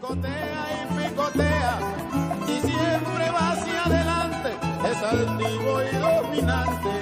[0.00, 1.78] Picotea y picotea
[2.46, 4.50] y siempre va hacia adelante,
[4.88, 6.92] es altivo y dominante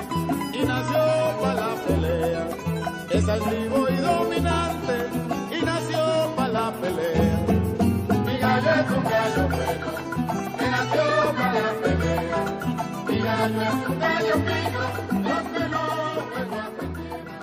[0.54, 2.48] y nació para la pelea.
[3.10, 5.10] Es altivo y dominante
[5.52, 7.38] y nació para la pelea.
[8.24, 12.38] Mi gallo es un gallo bueno, que nació para la pelea.
[13.08, 14.80] Mi gallo es un gallo fino,
[15.28, 15.82] donde no
[16.32, 17.34] juego a cualquiera.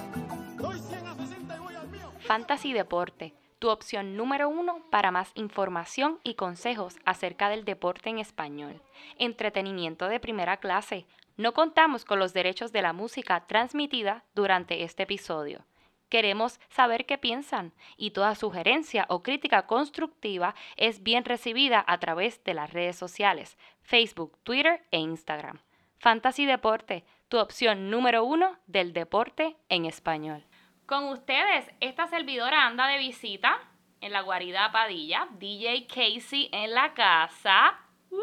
[0.57, 2.11] Doy 100 a 60 y voy al mío.
[2.21, 8.19] Fantasy Deporte, tu opción número uno para más información y consejos acerca del deporte en
[8.19, 8.81] español.
[9.17, 11.05] Entretenimiento de primera clase.
[11.37, 15.65] No contamos con los derechos de la música transmitida durante este episodio.
[16.09, 22.43] Queremos saber qué piensan y toda sugerencia o crítica constructiva es bien recibida a través
[22.43, 25.61] de las redes sociales, Facebook, Twitter e Instagram.
[25.99, 30.43] Fantasy Deporte, tu opción número uno del deporte en español.
[30.85, 33.59] Con ustedes, esta servidora anda de visita
[34.01, 37.79] en la guarida Padilla, DJ Casey en la casa.
[38.11, 38.17] Uh.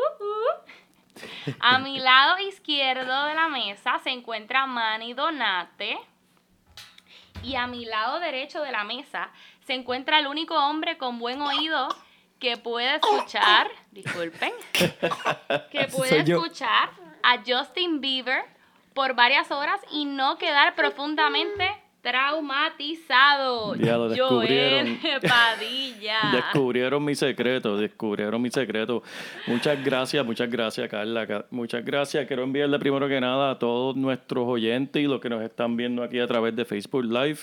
[1.60, 5.98] A mi lado izquierdo de la mesa se encuentra Manny Donate.
[7.42, 9.30] Y a mi lado derecho de la mesa
[9.66, 11.88] se encuentra el único hombre con buen oído
[12.38, 14.52] que puede escuchar, disculpen,
[15.70, 16.90] que puede escuchar
[17.22, 18.44] a Justin Bieber
[18.94, 21.70] por varias horas y no quedar profundamente
[22.00, 23.74] traumatizado.
[23.76, 24.98] Ya lo descubrieron.
[25.00, 26.18] Joel Padilla.
[26.32, 29.02] Descubrieron mi secreto, descubrieron mi secreto.
[29.46, 31.26] Muchas gracias, muchas gracias, Carla.
[31.26, 32.26] Ca- Muchas gracias.
[32.26, 36.02] Quiero enviarle primero que nada a todos nuestros oyentes y los que nos están viendo
[36.02, 37.38] aquí a través de Facebook Live.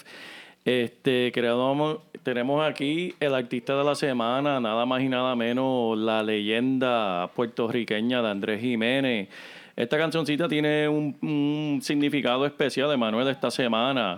[0.67, 6.21] Este, creamos, tenemos aquí el artista de la semana, nada más y nada menos la
[6.21, 9.29] leyenda puertorriqueña de Andrés Jiménez.
[9.77, 14.17] Esta cancioncita tiene un, un significado especial, Emanuel, esta semana.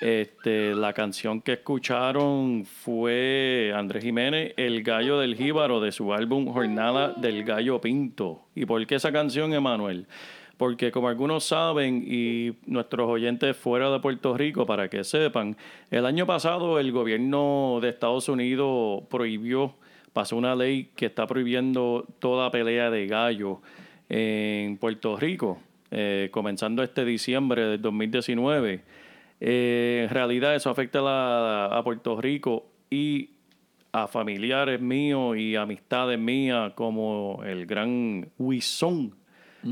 [0.00, 6.50] este, la canción que escucharon fue Andrés Jiménez, El Gallo del Jíbaro, de su álbum
[6.50, 8.40] Jornada del Gallo Pinto.
[8.54, 10.06] ¿Y por qué esa canción, Emanuel?
[10.60, 15.56] Porque como algunos saben y nuestros oyentes fuera de Puerto Rico, para que sepan,
[15.90, 19.72] el año pasado el gobierno de Estados Unidos prohibió,
[20.12, 23.62] pasó una ley que está prohibiendo toda pelea de gallo
[24.10, 25.58] en Puerto Rico,
[25.90, 28.82] eh, comenzando este diciembre del 2019.
[29.40, 33.30] Eh, en realidad eso afecta la- a Puerto Rico y
[33.92, 39.14] a familiares míos y amistades mías como el gran Huizón.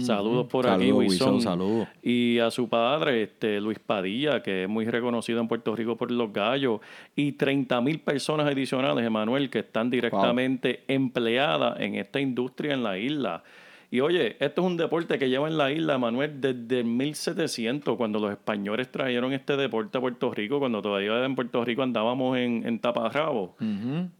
[0.00, 0.92] Saludos por aquí.
[0.92, 1.88] Huizón, saludos.
[2.02, 6.10] Y a su padre, este, Luis Padilla, que es muy reconocido en Puerto Rico por
[6.10, 6.80] los gallos.
[7.16, 12.98] Y 30 mil personas adicionales, Emanuel, que están directamente empleadas en esta industria en la
[12.98, 13.42] isla.
[13.90, 17.96] Y oye, esto es un deporte que lleva en la isla, Manuel, desde el 1700,
[17.96, 22.36] cuando los españoles trajeron este deporte a Puerto Rico, cuando todavía en Puerto Rico andábamos
[22.36, 23.52] en, en taparrabos.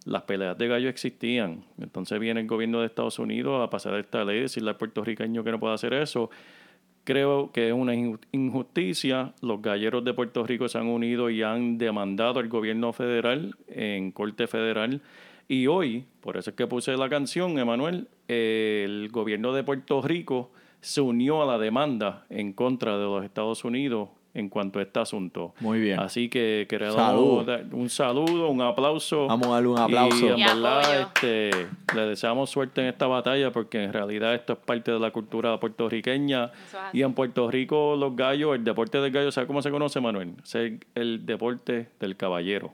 [0.07, 1.65] Las peleas de gallo existían.
[1.81, 5.51] Entonces viene el gobierno de Estados Unidos a pasar esta ley, decirle al puertorriqueño que
[5.51, 6.31] no puede hacer eso.
[7.05, 9.33] Creo que es una inju- injusticia.
[9.43, 14.13] Los galleros de Puerto Rico se han unido y han demandado al gobierno federal en
[14.13, 15.01] Corte Federal.
[15.49, 20.51] Y hoy, por eso es que puse la canción, Emanuel, el gobierno de Puerto Rico
[20.81, 25.01] se unió a la demanda en contra de los Estados Unidos en cuanto a este
[25.01, 25.55] asunto.
[25.59, 25.99] Muy bien.
[25.99, 27.45] Así que queremos Saludo.
[27.45, 29.27] dar un saludo, un aplauso.
[29.27, 30.27] Vamos a darle un aplauso.
[30.27, 31.51] Y en Y verdad, este,
[31.95, 35.59] le deseamos suerte en esta batalla porque en realidad esto es parte de la cultura
[35.59, 36.53] puertorriqueña.
[36.93, 40.35] Y en Puerto Rico los gallos, el deporte del gallo, ¿sabe cómo se conoce, Manuel?
[40.45, 42.73] Es el, el deporte del caballero.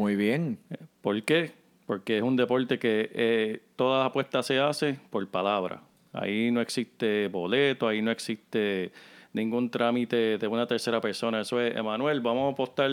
[0.00, 0.58] Muy bien.
[1.02, 1.52] ¿Por qué?
[1.84, 5.82] Porque es un deporte que eh, toda apuesta se hace por palabra.
[6.14, 8.92] Ahí no existe boleto, ahí no existe
[9.34, 11.42] ningún trámite de una tercera persona.
[11.42, 12.90] Eso es, Emanuel, vamos a apostar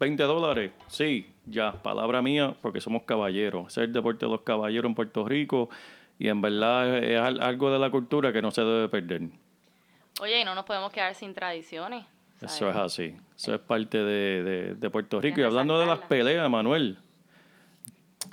[0.00, 0.72] 20 dólares.
[0.86, 3.66] Sí, ya, palabra mía, porque somos caballeros.
[3.66, 5.68] Ese es el deporte de los caballeros en Puerto Rico
[6.18, 9.20] y en verdad es, es al- algo de la cultura que no se debe perder.
[10.22, 12.06] Oye, y no nos podemos quedar sin tradiciones.
[12.40, 13.14] Eso es así.
[13.36, 15.36] Eso es parte de, de- de Puerto Rico.
[15.36, 16.98] que Y hablando de las peleas, Manuel,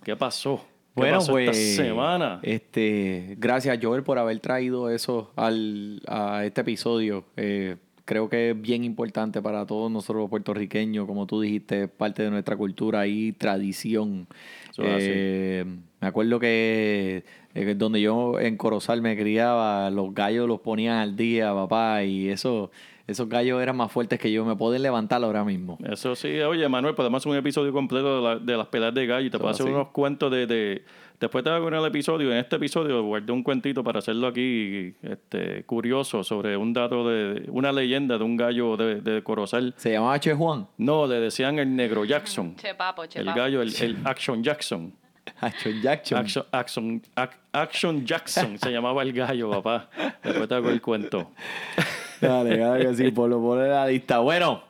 [0.04, 0.57] ¿qué pasó?
[0.96, 1.57] ¿Qué Bueno, pasó pues.
[1.57, 2.40] esta semana?
[2.44, 7.25] Este, gracias, Joel, por haber traído eso al, a este episodio.
[7.36, 7.75] Eh,
[8.06, 12.24] creo que es bien importante para todos nosotros los puertorriqueños, como tú dijiste, es parte
[12.24, 14.28] de nuestra cultura y tradición.
[14.72, 15.06] Eso es así.
[15.10, 15.66] Eh,
[16.00, 17.25] me acuerdo que
[17.56, 22.30] eh, donde yo en Corozal me criaba, los gallos los ponían al día, papá, y
[22.30, 22.72] eso,
[23.07, 24.44] esos gallos eran más fuertes que yo.
[24.46, 25.78] Me pueden levantar ahora mismo.
[25.90, 29.06] Eso sí, oye, Manuel, podemos hacer un episodio completo de, la- de las peleas de
[29.06, 29.28] gallo.
[29.28, 29.74] y Te puedo hacer así.
[29.74, 30.84] unos cuentos de, de-
[31.19, 32.30] Después te hago el episodio.
[32.31, 37.46] En este episodio guardé un cuentito para hacerlo aquí, este, curioso, sobre un dato de...
[37.52, 39.74] Una leyenda de un gallo de, de Corozal.
[39.78, 40.68] Se llamaba Che Juan.
[40.78, 42.56] No, le decían el Negro Jackson.
[42.57, 43.40] Che papo, che El papo.
[43.40, 44.94] gallo, el, el Action Jackson.
[45.40, 46.18] Action Jackson.
[46.18, 49.90] Action, Action, Ac- Action Jackson se llamaba el gallo, papá.
[50.22, 51.31] Después te hago el cuento.
[52.27, 54.19] Dale, dale que sí, por lo pone en la lista.
[54.19, 54.63] Bueno,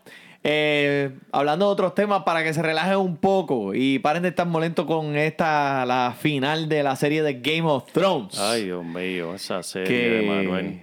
[0.44, 4.46] eh, hablando de otros temas para que se relajen un poco y paren de estar
[4.48, 8.38] molentos con esta, la final de la serie de Game of Thrones.
[8.40, 10.10] Ay, Dios mío, esa serie que...
[10.10, 10.82] de Manuel.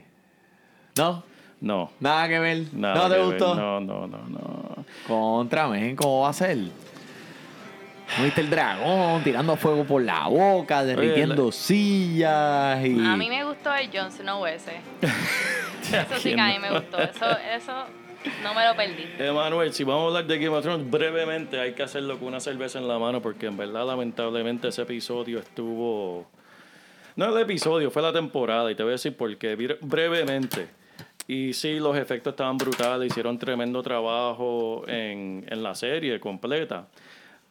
[0.98, 1.22] No,
[1.60, 1.90] No.
[2.00, 2.62] nada que ver.
[2.72, 3.25] Nada ¿No te ver.
[3.26, 3.54] gustó?
[3.54, 4.84] No, no, no, no.
[5.06, 6.56] Contra, men, ¿cómo va a ser?
[6.58, 13.02] ¿No viste el dragón tirando fuego por la boca, derritiendo sillas y...
[13.06, 14.72] A mí me gustó el Jon Snow ese.
[15.92, 16.98] Eso sí que a mí me gustó.
[16.98, 17.84] Eso, eso
[18.42, 19.04] no me lo perdí.
[19.18, 22.40] Emanuel, si vamos a hablar de Game of Thrones brevemente, hay que hacerlo con una
[22.40, 26.28] cerveza en la mano porque en verdad lamentablemente ese episodio estuvo...
[27.16, 30.68] No el episodio, fue la temporada y te voy a decir por qué, bre- brevemente.
[31.28, 36.86] Y sí, los efectos estaban brutales, hicieron tremendo trabajo en, en la serie completa.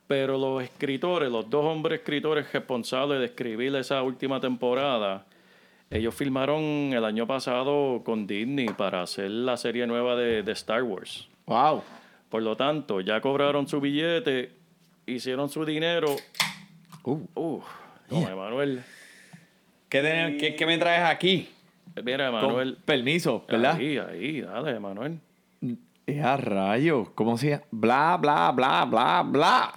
[0.08, 5.26] Pero los escritores, los dos hombres escritores responsables de escribir esa última temporada,
[5.92, 6.62] ellos filmaron
[6.94, 11.28] el año pasado con Disney para hacer la serie nueva de, de Star Wars.
[11.46, 11.84] Wow.
[12.30, 14.54] Por lo tanto, ya cobraron su billete,
[15.06, 16.16] hicieron su dinero.
[17.04, 17.20] Uh.
[17.36, 17.62] Uh,
[18.10, 18.82] toma, Emanuel.
[19.90, 21.50] ¿Qué, tenés- qué- qué me traes aquí?
[22.04, 22.78] Mira, Con Emanuel.
[22.86, 23.76] permiso, ¿verdad?
[23.76, 25.20] Ahí, ahí, dale, Emanuel.
[26.06, 27.10] Es a rayos.
[27.16, 27.64] ¿Cómo se llama?
[27.72, 29.74] Bla, bla, bla, bla, bla.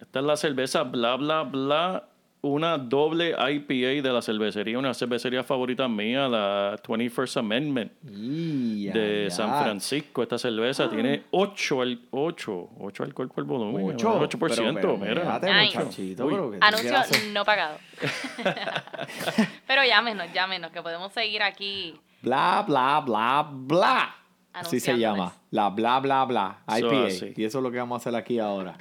[0.00, 2.08] Esta es la cerveza bla, bla, bla.
[2.42, 9.26] Una doble IPA de la cervecería, una cervecería favorita mía, la 21st Amendment de.
[9.30, 10.22] San Francisco.
[10.22, 13.94] Esta cerveza tiene 8, al, 8, 8 alcohol por volumen.
[13.94, 14.18] Ocho.
[14.20, 15.12] 8%, Pero, pero, mira.
[15.12, 15.66] espérate, Ay.
[15.74, 16.32] muchachito, Uy.
[16.32, 17.76] pero que tú Anuncio quieras hacer- no pagado.
[19.66, 22.00] Pero llámenos, llámenos, que podemos seguir aquí.
[22.22, 24.14] Bla, bla, bla, bla.
[24.52, 25.32] Así se llama.
[25.50, 26.58] La bla, bla, bla.
[26.66, 27.08] IPA.
[27.36, 28.76] Y eso es lo que vamos a hacer aquí ahora.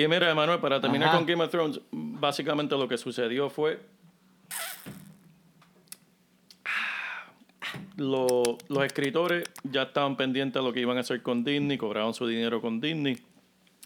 [0.00, 1.16] Y mira, Emanuel, para terminar Ajá.
[1.18, 3.80] con Game of Thrones, básicamente lo que sucedió fue.
[7.96, 12.14] Lo- los escritores ya estaban pendientes de lo que iban a hacer con Disney, cobraron
[12.14, 13.18] su dinero con Disney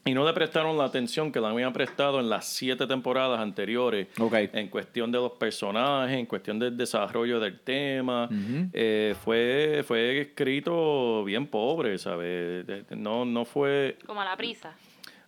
[0.04, 4.08] y no le prestaron la atención que le habían prestado en las siete temporadas anteriores
[4.20, 4.34] Ok.
[4.52, 8.28] en cuestión de los personajes, en cuestión del desarrollo del tema.
[8.74, 12.66] Eh, fue, fue escrito bien pobre, ¿sabes?
[12.90, 14.74] No, no fue Como a la prisa.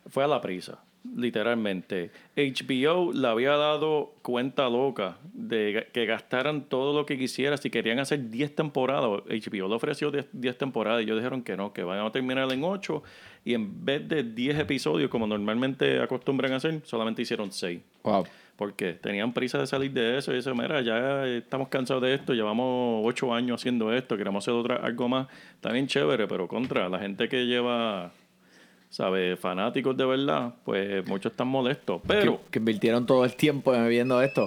[0.06, 0.82] Fue a la prisa,
[1.16, 2.10] literalmente.
[2.36, 7.98] HBO le había dado cuenta loca de que gastaran todo lo que quisiera si querían
[7.98, 9.22] hacer 10 temporadas.
[9.26, 12.50] HBO le ofreció 10, 10 temporadas y ellos dijeron que no, que van a terminar
[12.52, 13.02] en 8
[13.44, 17.80] y en vez de 10 episodios como normalmente acostumbran a hacer, solamente hicieron 6.
[18.02, 18.26] Wow.
[18.56, 22.34] Porque tenían prisa de salir de eso y eso, mira, ya estamos cansados de esto,
[22.34, 26.88] llevamos ocho años haciendo esto, queremos hacer otra, algo más, está bien chévere, pero contra
[26.88, 28.12] la gente que lleva,
[28.94, 29.40] ¿sabes?
[29.40, 32.00] Fanáticos de verdad, pues muchos están molestos.
[32.06, 34.46] Pero, que, que invirtieron todo el tiempo viendo esto.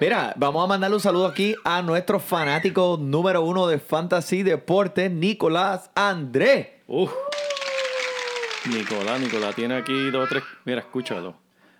[0.00, 5.12] Mira, vamos a mandarle un saludo aquí a nuestro fanático número uno de Fantasy Deportes,
[5.12, 6.66] Nicolás Andrés.
[6.88, 7.12] uff,
[8.68, 11.36] Nicolás, Nicolás tiene aquí dos o tres, mira, escúchalo.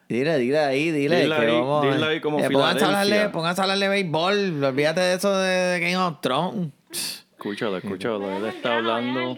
[0.08, 1.22] Dile, dile ahí, dile.
[1.22, 4.62] Dile que ahí, vamos, dile ahí como Eh, pónganse, a hablarle, pónganse a hablarle béisbol.
[4.62, 7.26] Olvídate de eso de Game of Thrones.
[7.32, 9.34] Escúchalo, escúchalo, él está hablando.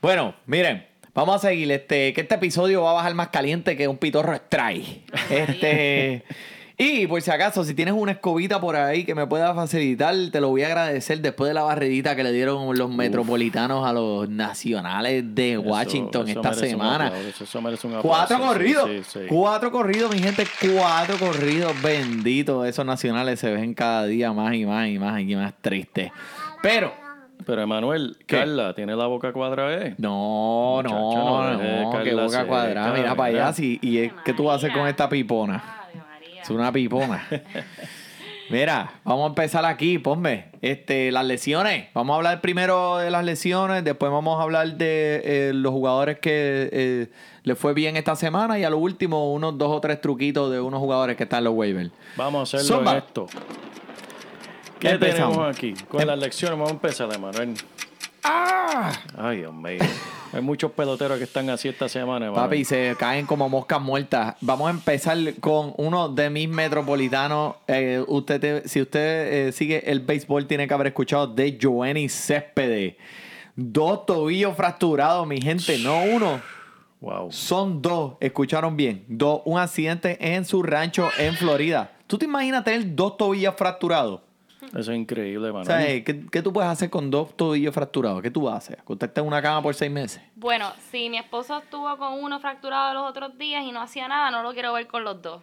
[0.00, 0.86] Bueno, miren,
[1.20, 1.70] vamos a seguir.
[1.70, 5.02] Este, que este episodio va a bajar más caliente que un pitorro extrae.
[5.30, 6.24] Este.
[6.82, 10.40] Y por si acaso, si tienes una escobita por ahí que me pueda facilitar, te
[10.40, 14.30] lo voy a agradecer después de la barredita que le dieron los metropolitanos a los
[14.30, 17.08] nacionales de Washington Eso- eso esta semana.
[17.08, 18.88] aplauso, eso merece un Cuatro aplauso, sí, corridos.
[18.88, 19.26] sí, sí.
[19.28, 20.46] Cuatro corridos, mi gente.
[20.74, 21.74] Cuatro corridos.
[21.82, 22.64] Bendito.
[22.64, 26.10] Esos nacionales se ven cada día más y más y más y más tristes.
[26.62, 26.94] Pero,
[27.46, 28.36] Pero Emanuel, ¿Qué?
[28.38, 29.94] Carla, tiene la boca cuadrada, ¿eh?
[29.98, 32.02] no, no, no no.
[32.02, 32.92] Que boca cuadrada.
[32.92, 33.52] Mira para allá.
[33.52, 35.62] sí, y es, ¿qué tú vas a hacer con esta pipona?
[35.94, 36.42] María.
[36.42, 37.26] Es una pipona.
[38.50, 40.46] Mira, vamos a empezar aquí, ponme.
[40.60, 41.86] Este, las lesiones.
[41.94, 46.18] Vamos a hablar primero de las lesiones, después vamos a hablar de eh, los jugadores
[46.18, 47.06] que eh,
[47.44, 50.60] le fue bien esta semana y a lo último unos dos o tres truquitos de
[50.60, 51.90] unos jugadores que están en los waivers.
[52.16, 52.90] Vamos a hacerlo Zumba.
[52.92, 53.26] en esto.
[54.80, 55.34] ¿Qué Empezamos.
[55.36, 55.74] tenemos aquí?
[55.88, 57.54] Con las lecciones vamos a empezar, Emanuel.
[58.24, 58.92] ¡Ah!
[59.16, 59.78] Ay, Dios mío.
[60.32, 62.44] Hay muchos peloteros que están así esta semana, Emanuel.
[62.48, 64.36] Papi, se caen como moscas muertas.
[64.40, 67.56] Vamos a empezar con uno de mis metropolitanos.
[67.66, 72.08] Eh, usted te- si usted eh, sigue el béisbol, tiene que haber escuchado de Joenny
[72.08, 72.94] Céspedes.
[73.56, 76.40] Dos tobillos fracturados, mi gente, no uno.
[77.00, 77.32] Wow.
[77.32, 79.04] Son dos, escucharon bien.
[79.08, 81.92] Dos, un accidente en su rancho en Florida.
[82.06, 84.20] ¿Tú te imaginas tener dos tobillos fracturados?
[84.76, 85.66] Eso es increíble, O Emanuel.
[85.66, 88.22] sea, eh, ¿qué, qué tú puedes hacer con dos tobillos fracturados?
[88.22, 88.78] ¿Qué tú vas a hacer?
[88.80, 90.22] ¿Acostarte en una cama por seis meses?
[90.36, 94.30] Bueno, si mi esposo estuvo con uno fracturado los otros días y no hacía nada,
[94.30, 95.42] no lo quiero ver con los dos.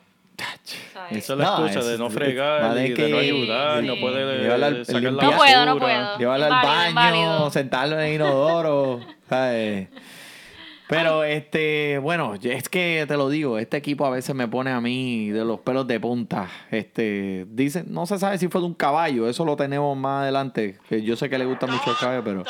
[0.94, 1.14] ¿sabes?
[1.18, 3.82] Esa es la No, excusa es- de no fregar de y de que- no ayudar,
[3.82, 3.88] Sí.
[3.88, 5.24] no puede Llevarla al- sacar la.
[5.24, 6.18] No puedo, no puedo.
[6.20, 7.50] Llevarlo al baño, inválido.
[7.50, 9.00] sentarlo en el inodoro.
[9.28, 9.90] ¿sabes?
[10.88, 14.80] Pero este, bueno, es que te lo digo, este equipo a veces me pone a
[14.80, 16.50] mí de los pelos de punta.
[16.72, 20.78] Este, dicen, no se sabe si fue de un caballo, eso lo tenemos más adelante.
[20.88, 22.44] Que yo sé que le gusta mucho el caballo, pero.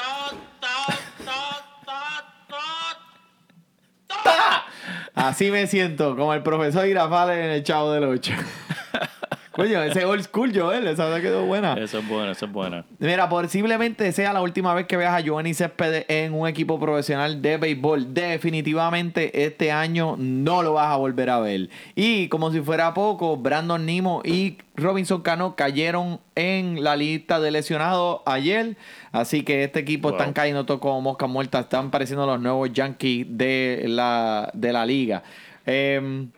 [5.16, 8.34] Así me siento, como el profesor Irafales en el Chavo del Ocho.
[9.58, 11.74] Coño, ese old school, Joel, esa quedó buena.
[11.74, 12.86] Esa es buena, esa es buena.
[13.00, 17.42] Mira, posiblemente sea la última vez que veas a Giovanni Céspedes en un equipo profesional
[17.42, 18.14] de béisbol.
[18.14, 21.70] Definitivamente este año no lo vas a volver a ver.
[21.96, 27.50] Y como si fuera poco, Brandon Nimo y Robinson Cano cayeron en la lista de
[27.50, 28.78] lesionados ayer.
[29.12, 30.20] Así que este equipo Wow.
[30.20, 31.64] están cayendo todo como moscas muertas.
[31.64, 35.24] Están pareciendo los nuevos Yankees de la, de la liga.
[35.66, 36.30] Em,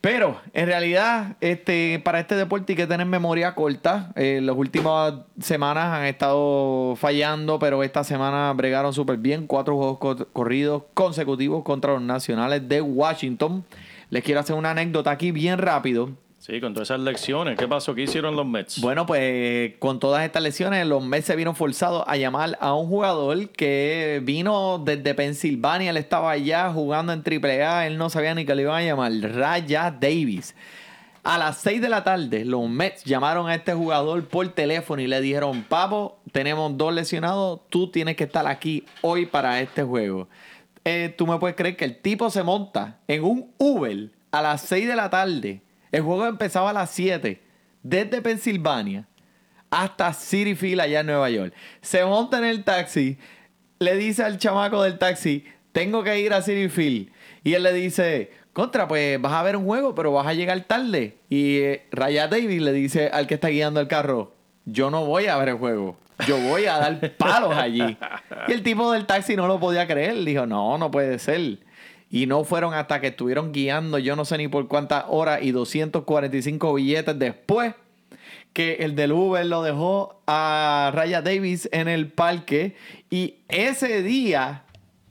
[0.00, 4.12] pero en realidad, este, para este deporte hay que tener memoria corta.
[4.16, 9.46] Eh, las últimas semanas han estado fallando, pero esta semana bregaron súper bien.
[9.46, 13.64] Cuatro juegos co- corridos consecutivos contra los nacionales de Washington.
[14.08, 16.10] Les quiero hacer una anécdota aquí bien rápido.
[16.40, 17.58] Sí, con todas esas lecciones.
[17.58, 17.94] ¿Qué pasó?
[17.94, 18.80] ¿Qué hicieron los Mets?
[18.80, 22.88] Bueno, pues con todas estas lesiones, los Mets se vieron forzados a llamar a un
[22.88, 25.90] jugador que vino desde Pensilvania.
[25.90, 27.86] Él estaba allá jugando en AAA.
[27.88, 29.12] Él no sabía ni que le iban a llamar.
[29.12, 30.54] Raya Davis.
[31.24, 35.08] A las 6 de la tarde, los Mets llamaron a este jugador por teléfono y
[35.08, 37.60] le dijeron: Papo, tenemos dos lesionados.
[37.68, 40.26] Tú tienes que estar aquí hoy para este juego.
[40.86, 44.62] Eh, Tú me puedes creer que el tipo se monta en un Uber a las
[44.62, 45.60] 6 de la tarde.
[45.92, 47.40] El juego empezaba a las 7
[47.82, 49.06] desde Pensilvania
[49.70, 51.54] hasta City Field allá en Nueva York.
[51.80, 53.18] Se monta en el taxi,
[53.78, 57.10] le dice al chamaco del taxi, tengo que ir a City Field.
[57.44, 60.60] Y él le dice, contra, pues vas a ver un juego, pero vas a llegar
[60.62, 61.18] tarde.
[61.28, 65.26] Y eh, Raya Davis le dice al que está guiando el carro, yo no voy
[65.26, 65.96] a ver el juego.
[66.26, 67.96] Yo voy a dar palos allí.
[68.46, 70.22] Y el tipo del taxi no lo podía creer.
[70.22, 71.58] Dijo, no, no puede ser.
[72.10, 75.52] Y no fueron hasta que estuvieron guiando, yo no sé ni por cuántas horas y
[75.52, 77.74] 245 billetes después,
[78.52, 82.74] que el del Uber lo dejó a Raya Davis en el parque.
[83.10, 84.64] Y ese día,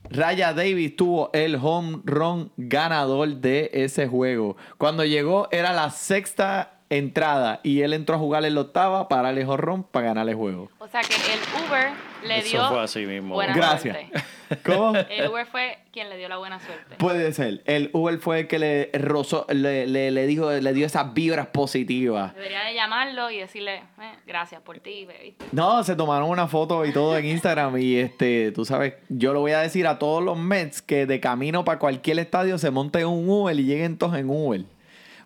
[0.10, 4.58] Raya Davis tuvo el home run ganador de ese juego.
[4.77, 9.29] Cuando llegó, era la sexta entrada y él entró a jugar en la octava para
[9.29, 10.70] el home run para ganar el juego.
[10.79, 13.36] O sea que el Uber le Eso dio fue así mismo.
[13.36, 13.98] buena Gracias.
[13.98, 14.24] suerte.
[14.66, 14.96] ¿Cómo?
[14.98, 16.96] El Uber fue quien le dio la buena suerte.
[16.98, 17.62] Puede ser.
[17.66, 21.48] El Uber fue el que le rozó, le, le, le dijo, le dio esas vibras
[21.48, 22.34] positivas.
[22.34, 25.36] Debería de llamarlo y decirle, eh, gracias por ti, baby.
[25.52, 29.42] No, se tomaron una foto y todo en Instagram y este, tú sabes, yo lo
[29.42, 33.06] voy a decir a todos los Mets que de camino para cualquier estadio se monten
[33.06, 34.62] un Uber y lleguen todos en Uber.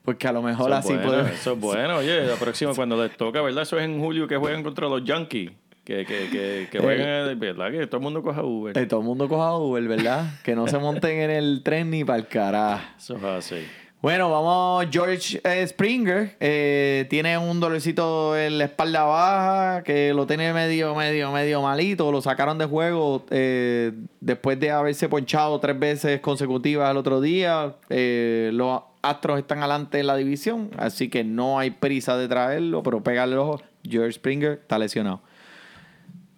[0.03, 1.31] Porque a lo mejor Eso así bueno, podemos...
[1.31, 1.95] Eso es bueno.
[1.99, 3.63] Oye, la próxima cuando les toca, ¿verdad?
[3.63, 5.51] Eso es en julio que juegan contra los Yankees.
[5.83, 7.71] Que, que, que, que juegan, eh, ¿verdad?
[7.71, 8.77] Que todo el mundo coja Uber.
[8.77, 10.27] Eh, todo el mundo coja Uber, ¿verdad?
[10.43, 12.83] que no se monten en el tren ni para el carajo.
[12.97, 13.65] Eso es así.
[14.03, 20.27] Bueno, vamos, George eh, Springer eh, tiene un dolorcito en la espalda baja que lo
[20.27, 22.11] tiene medio, medio, medio malito.
[22.11, 27.75] Lo sacaron de juego eh, después de haberse ponchado tres veces consecutivas el otro día.
[27.89, 32.83] Eh, los Astros están adelante en la división, así que no hay prisa de traerlo,
[32.83, 33.61] pero pégale el ojo.
[33.89, 35.21] George Springer está lesionado.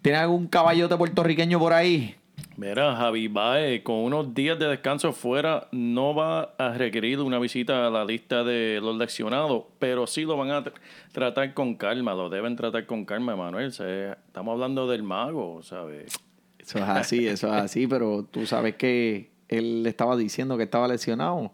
[0.06, 2.14] ¿Tiene algún caballote puertorriqueño por ahí?
[2.56, 7.88] Mira, Javi Baez, con unos días de descanso fuera, no va a requerir una visita
[7.88, 10.74] a la lista de los leccionados, pero sí lo van a tr-
[11.10, 13.72] tratar con calma, lo deben tratar con calma, Manuel.
[13.72, 16.16] Se- estamos hablando del mago, ¿sabes?
[16.60, 20.62] Eso es así, eso es así, pero tú sabes que él le estaba diciendo que
[20.62, 21.52] estaba lesionado.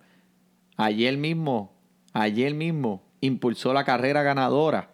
[0.77, 1.73] Ayer mismo,
[2.13, 4.91] ayer mismo, impulsó la carrera ganadora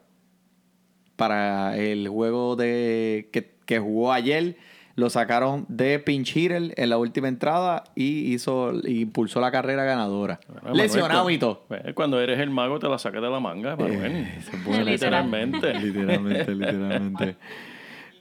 [1.18, 4.56] para el juego de que, que jugó ayer.
[4.94, 9.84] Lo sacaron de pinch hitter en la última entrada y hizo y impulsó la carrera
[9.84, 10.40] ganadora.
[10.48, 11.60] Bueno, Manuel, Lesionado y todo.
[11.68, 13.74] cu- eh, Cuando eres el mago, te la sacas de la manga.
[13.78, 14.26] Eh,
[14.64, 15.72] bueno, Literalmente.
[15.80, 17.36] Literalmente, literalmente.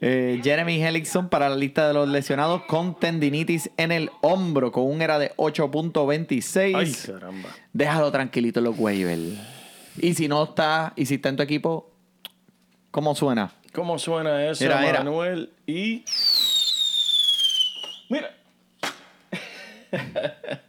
[0.02, 4.86] Eh, Jeremy Hellickson para la lista de los lesionados con tendinitis en el hombro con
[4.86, 6.76] un era de 8.26.
[6.76, 7.50] Ay, caramba.
[7.74, 9.20] Déjalo tranquilito en los waivers.
[10.00, 11.90] Y si no está, y si está en tu equipo,
[12.98, 13.52] ¿cómo suena?
[13.76, 15.04] ¿Cómo suena eso, Mira, mira.
[15.04, 15.52] Manuel?
[15.68, 16.04] Y.
[18.10, 18.36] Mira.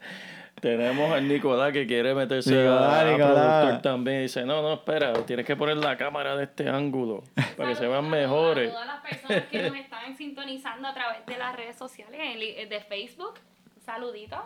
[0.60, 3.62] Tenemos al Nicolás que quiere meterse Nicolás, a, Nicolás.
[3.62, 4.22] productor también.
[4.24, 7.24] Dice, no, no, espera, tienes que poner la cámara de este ángulo
[7.56, 8.68] para que se vean mejores.
[8.68, 12.80] A todas las personas que nos están sintonizando a través de las redes sociales, de
[12.80, 13.36] Facebook,
[13.86, 14.36] saludito.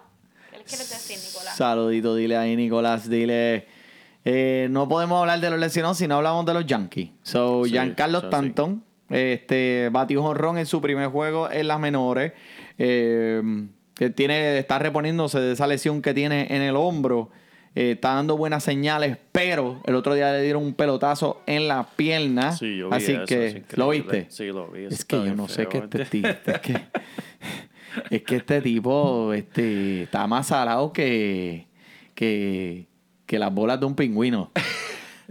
[0.53, 1.57] ¿Qué les quieres decir, Nicolás?
[1.57, 3.67] Saludito, dile ahí, Nicolás, dile.
[4.25, 7.11] Eh, no podemos hablar de los lesionados si no hablamos de los Yankees.
[7.23, 8.27] So, Sí, Giancarlo sí.
[8.27, 12.33] Stanton este, batió honrón en su primer juego en las menores.
[12.79, 13.43] Eh,
[13.95, 17.31] que tiene, está reponiéndose de esa lesión que tiene en el hombro.
[17.75, 21.87] Eh, está dando buenas señales, pero el otro día le dieron un pelotazo en la
[21.97, 22.53] pierna.
[22.53, 23.63] Sí, yo vi así eso, que.
[23.77, 24.27] ¿lo viste?
[24.31, 24.85] Sí, lo vi.
[24.85, 26.81] Es que yo no sé qué este, ti- es que
[28.11, 31.67] es que este tipo este, está más salado que,
[32.15, 32.87] que,
[33.33, 34.51] que las bolas de un pingüino.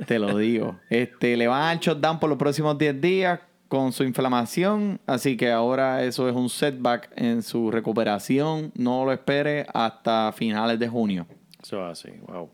[0.07, 0.79] Te lo digo.
[0.89, 4.99] Este, le van a shutdown por los próximos 10 días con su inflamación.
[5.05, 8.71] Así que ahora eso es un setback en su recuperación.
[8.73, 11.27] No lo espere hasta finales de junio.
[11.61, 12.49] Eso es así, wow.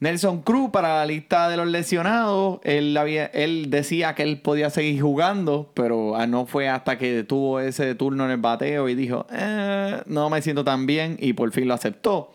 [0.00, 2.60] Nelson Cruz para la lista de los lesionados.
[2.62, 7.24] Él, había, él decía que él podía seguir jugando, pero ah, no fue hasta que
[7.24, 11.32] tuvo ese turno en el bateo y dijo, "Eh, no me siento tan bien y
[11.32, 12.34] por fin lo aceptó.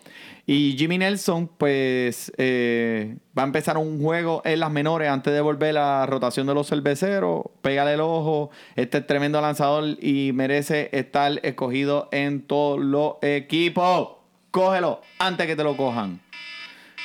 [0.50, 5.42] Y Jimmy Nelson, pues, eh, va a empezar un juego en las menores antes de
[5.42, 7.44] volver a la rotación de los cerveceros.
[7.62, 8.50] Pégale el ojo.
[8.77, 14.12] Este es tremendo lanzador y merece estar escogido en todos los equipos.
[14.50, 16.22] Cógelo antes que te lo cojan.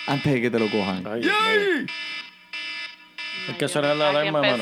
[0.06, 1.04] Antes de que te lo cojan.
[1.04, 1.28] Ay.
[3.48, 4.60] Hay que sonar la alarma, Manuel.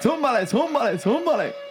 [0.00, 1.69] Zúmbale, zúmbale, zúmbale.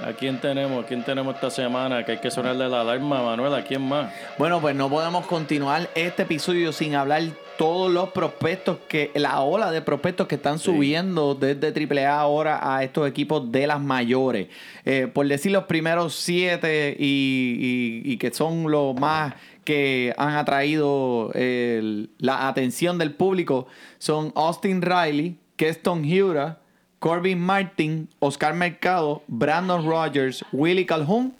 [0.00, 0.84] ¿A quién tenemos?
[0.84, 2.04] ¿A quién tenemos esta semana?
[2.04, 3.52] Que hay que sonarle la alarma, Manuel.
[3.54, 4.12] ¿A quién más?
[4.38, 7.22] Bueno, pues no podemos continuar este episodio sin hablar
[7.58, 12.84] todos los prospectos que, la ola de prospectos que están subiendo desde AAA ahora a
[12.84, 14.46] estos equipos de las mayores.
[14.84, 20.36] Eh, por decir los primeros siete y, y- y que son los más que han
[20.36, 23.66] atraído la atención del público
[23.98, 26.60] son Austin Riley, Keston Hura,
[26.98, 31.34] Corbin Martin, Oscar Mercado, Brandon Rogers, Willie Calhoun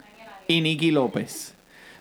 [0.47, 1.55] y Nicky López.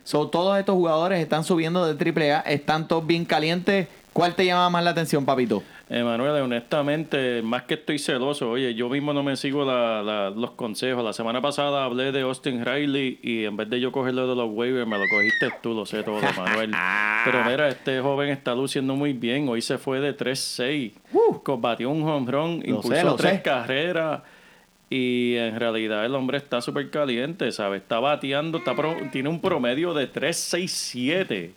[0.04, 3.88] So, todos estos jugadores están subiendo de AAA, están todos bien calientes.
[4.14, 5.64] ¿Cuál te llama más la atención, papito?
[5.90, 10.52] Emanuel, honestamente, más que estoy celoso, oye, yo mismo no me sigo la- la- los
[10.52, 11.02] consejos.
[11.02, 14.50] La semana pasada hablé de Austin Riley y en vez de yo cogerlo de los
[14.52, 16.72] waivers, me lo cogiste tú, lo sé todo, Manuel.
[17.26, 19.48] Pero mira, este joven está luciendo muy bien.
[19.48, 20.92] Hoy se fue de 3-6.
[21.44, 23.42] Combatió un home run, Lo impulsó sé, lo tres sé.
[23.42, 24.24] carreras.
[24.90, 27.82] Y en realidad el hombre está súper caliente, ¿sabes?
[27.82, 31.52] Está bateando, está pro- tiene un promedio de 3-6-7.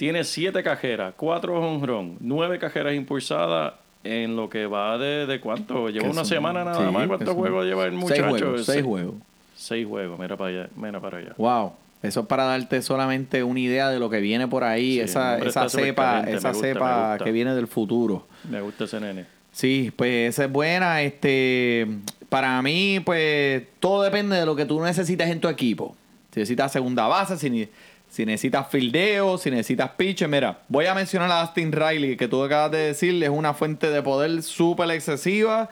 [0.00, 5.90] Tiene siete cajeras, cuatro honrón, nueve cajeras impulsadas en lo que va de, de cuánto.
[5.90, 7.06] Lleva una son- semana nada sí, más.
[7.06, 8.28] ¿Cuántos juegos lleva el Seis muchacho?
[8.30, 9.14] juegos, seis Se- juegos.
[9.54, 11.34] Seis juegos, mira para allá, mira para allá.
[11.36, 11.74] Wow.
[12.02, 15.36] Eso es para darte solamente una idea de lo que viene por ahí, Sí, esa,
[15.38, 18.26] esa cepa, esa gusta, cepa que viene del futuro.
[18.48, 19.26] Me gusta ese nene.
[19.52, 21.02] Sí, pues esa es buena.
[21.02, 21.86] Este,
[22.30, 25.94] para mí, pues todo depende de lo que tú necesites en tu equipo.
[26.32, 27.68] Si necesitas segunda base, si,
[28.10, 30.28] si necesitas fildeo, si necesitas pitcher.
[30.28, 33.88] Mira, voy a mencionar a Austin Riley, que tú acabas de decirle, es una fuente
[33.88, 35.70] de poder súper excesiva.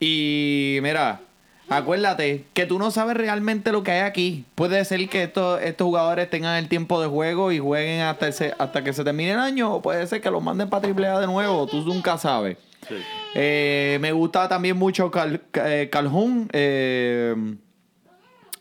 [0.00, 1.20] Y mira,
[1.68, 4.44] acuérdate que tú no sabes realmente lo que hay aquí.
[4.54, 8.26] Puede ser que estos, estos jugadores tengan el tiempo de juego y jueguen hasta,
[8.58, 11.26] hasta que se termine el año, o puede ser que los manden para AAA de
[11.26, 11.66] nuevo.
[11.66, 12.58] Tú nunca sabes.
[12.88, 12.94] Sí.
[13.34, 16.48] Eh, me gusta también mucho Cal- eh, Calhoun.
[16.52, 17.34] eh,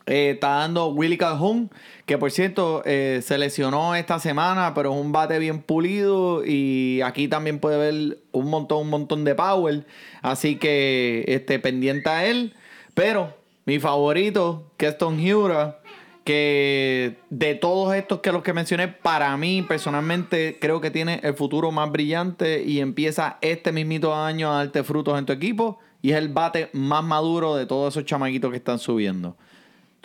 [0.08, 1.72] eh, está dando Willy Calhoun,
[2.06, 7.02] que por cierto eh, se lesionó esta semana, pero es un bate bien pulido y
[7.02, 9.86] aquí también puede ver un montón, un montón de power.
[10.22, 12.54] Así que este, pendiente a él.
[12.94, 15.80] Pero mi favorito, Keston Hura,
[16.24, 21.36] que de todos estos que los que mencioné, para mí personalmente creo que tiene el
[21.36, 26.12] futuro más brillante y empieza este mismito año a darte frutos en tu equipo y
[26.12, 29.38] es el bate más maduro de todos esos chamaquitos que están subiendo.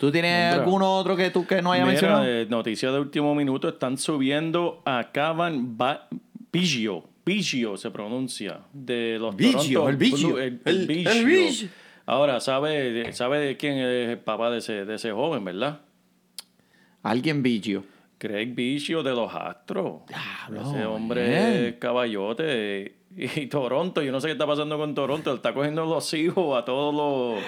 [0.01, 0.63] ¿Tú tienes Mira.
[0.63, 2.25] alguno otro que tú que no haya Mira, mencionado?
[2.25, 6.07] eh, noticia de último minuto, están subiendo a Cavan Ba-
[6.51, 7.03] Biggio.
[7.23, 8.61] Biggio se pronuncia.
[8.73, 10.29] De los Biggio, Toronto el Biggio.
[10.29, 11.11] Blue- el, El- el Biggio.
[11.11, 11.69] el Biggio.
[12.07, 15.81] Ahora, ¿sabe, ¿sabe de quién es el papá de ese, de ese joven, verdad?
[17.03, 17.83] Alguien bicho.
[18.17, 20.01] Craig Biggio de los Astros.
[20.07, 21.53] Diablo, Ese hombre man.
[21.65, 22.95] es caballote.
[23.15, 25.29] Y Toronto, yo no sé qué está pasando con Toronto.
[25.31, 27.43] Él está cogiendo los hijos a todos los...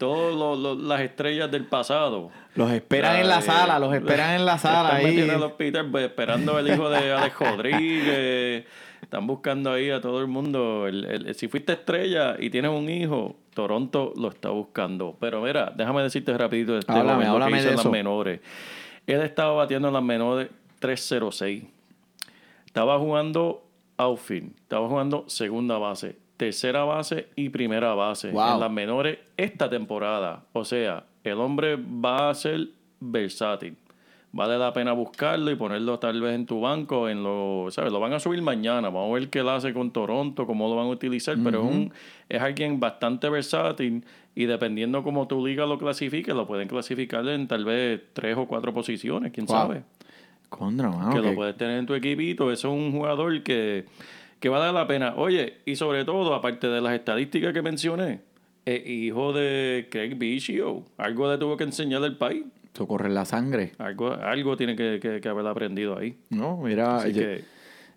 [0.00, 2.30] Todas las estrellas del pasado.
[2.54, 5.04] Los esperan en la sala, los esperan en la sala Están ahí.
[5.06, 8.64] metiendo al hospital esperando el hijo de Alex Rodríguez.
[9.02, 10.86] Están buscando ahí a todo el mundo.
[10.86, 15.16] El- el- si fuiste estrella y tienes un hijo, Toronto lo está buscando.
[15.20, 17.86] Pero mira, déjame decirte rapidito este Háblame, joven, lo que háblame hizo de en las
[17.86, 18.40] menores.
[19.06, 21.64] Él estaba batiendo en las menores 306.
[22.66, 23.62] Estaba jugando
[23.98, 28.54] outfield, estaba jugando segunda base, tercera base y primera base Wow.
[28.54, 30.44] en las menores esta temporada.
[30.54, 33.76] O sea, el hombre va a ser versátil.
[34.32, 37.90] vale la pena buscarlo y ponerlo tal vez en tu banco, en lo, ¿sabes?
[37.92, 40.76] Lo van a subir mañana, vamos a ver qué lo hace con Toronto, cómo lo
[40.76, 41.92] van a utilizar, pero es, un,
[42.28, 44.04] es alguien bastante versátil
[44.36, 48.46] y dependiendo cómo tu liga lo clasifique, lo pueden clasificar en tal vez tres o
[48.46, 49.56] cuatro posiciones, quién Wow.
[49.56, 49.82] sabe.
[50.48, 53.86] Contra, que que- lo puedes tener en tu equipito, eso es un jugador que,
[54.40, 55.14] que vale la pena.
[55.16, 58.20] Oye, y sobre todo, aparte de las estadísticas que mencioné,
[58.64, 62.44] es hijo de Craig Biggio, algo le tuvo que enseñar del país.
[62.74, 63.72] Eso corre en la sangre.
[63.78, 66.16] Algo, algo tiene que, que- que haber aprendido ahí.
[66.30, 67.44] No, mira, yo, que,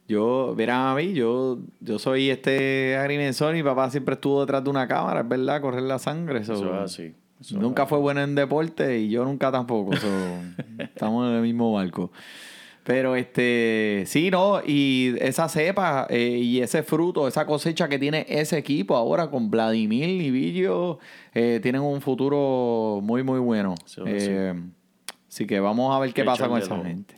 [0.08, 4.64] yo, mira a mí, yo, yo soy este agrimensor y mi papá siempre estuvo detrás
[4.64, 6.44] de una cámara, es verdad, correr la sangre.
[6.44, 7.04] so, eso es así.
[7.40, 9.96] Eso es nunca fue bueno en deporte y yo nunca tampoco.
[9.96, 10.08] so,
[10.80, 12.12] estamos en el mismo barco.
[12.84, 18.26] Pero este, sí, no, y esa cepa eh, y ese fruto, esa cosecha que tiene
[18.28, 21.00] ese equipo ahora con Vladimir y Villo,
[21.34, 23.76] eh, tienen un futuro muy, muy bueno.
[23.86, 24.02] Así.
[24.06, 24.54] Eh,
[25.30, 27.16] así que vamos a ver qué pasa con esa gente.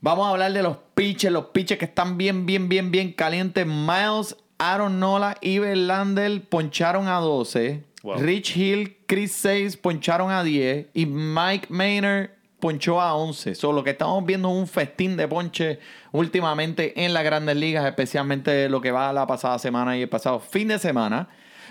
[0.00, 3.66] Vamos a hablar de los pitches, los pitches que están bien, bien, bien, bien calientes.
[3.66, 7.82] Miles, Aaron Nola y Verlander poncharon a 12.
[8.02, 8.16] Wow.
[8.18, 10.86] Rich Hill, Chris 6 poncharon a 10.
[10.94, 13.54] Y Mike Maynard ponchó a 11.
[13.54, 15.78] So, lo que estamos viendo es un festín de ponche
[16.12, 20.40] últimamente en las grandes ligas, especialmente lo que va la pasada semana y el pasado
[20.40, 21.28] fin de semana.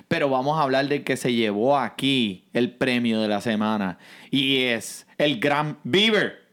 [0.08, 3.98] Pero vamos a hablar del que se llevó aquí el premio de la semana.
[4.30, 6.46] Y es el Gran Beaver.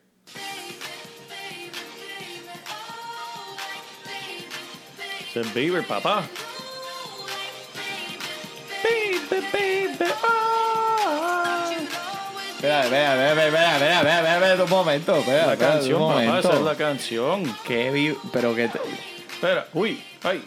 [5.40, 6.24] es Bieber, papá.
[8.84, 10.14] Espera, espera,
[12.62, 16.52] espera, espera, espera, espera, espera, espera, un momento, espera, La espera, canción, un papá, esa
[16.54, 17.42] es la canción.
[17.66, 18.78] Qué vi- pero que te-
[19.32, 20.42] Espera, uy, ay.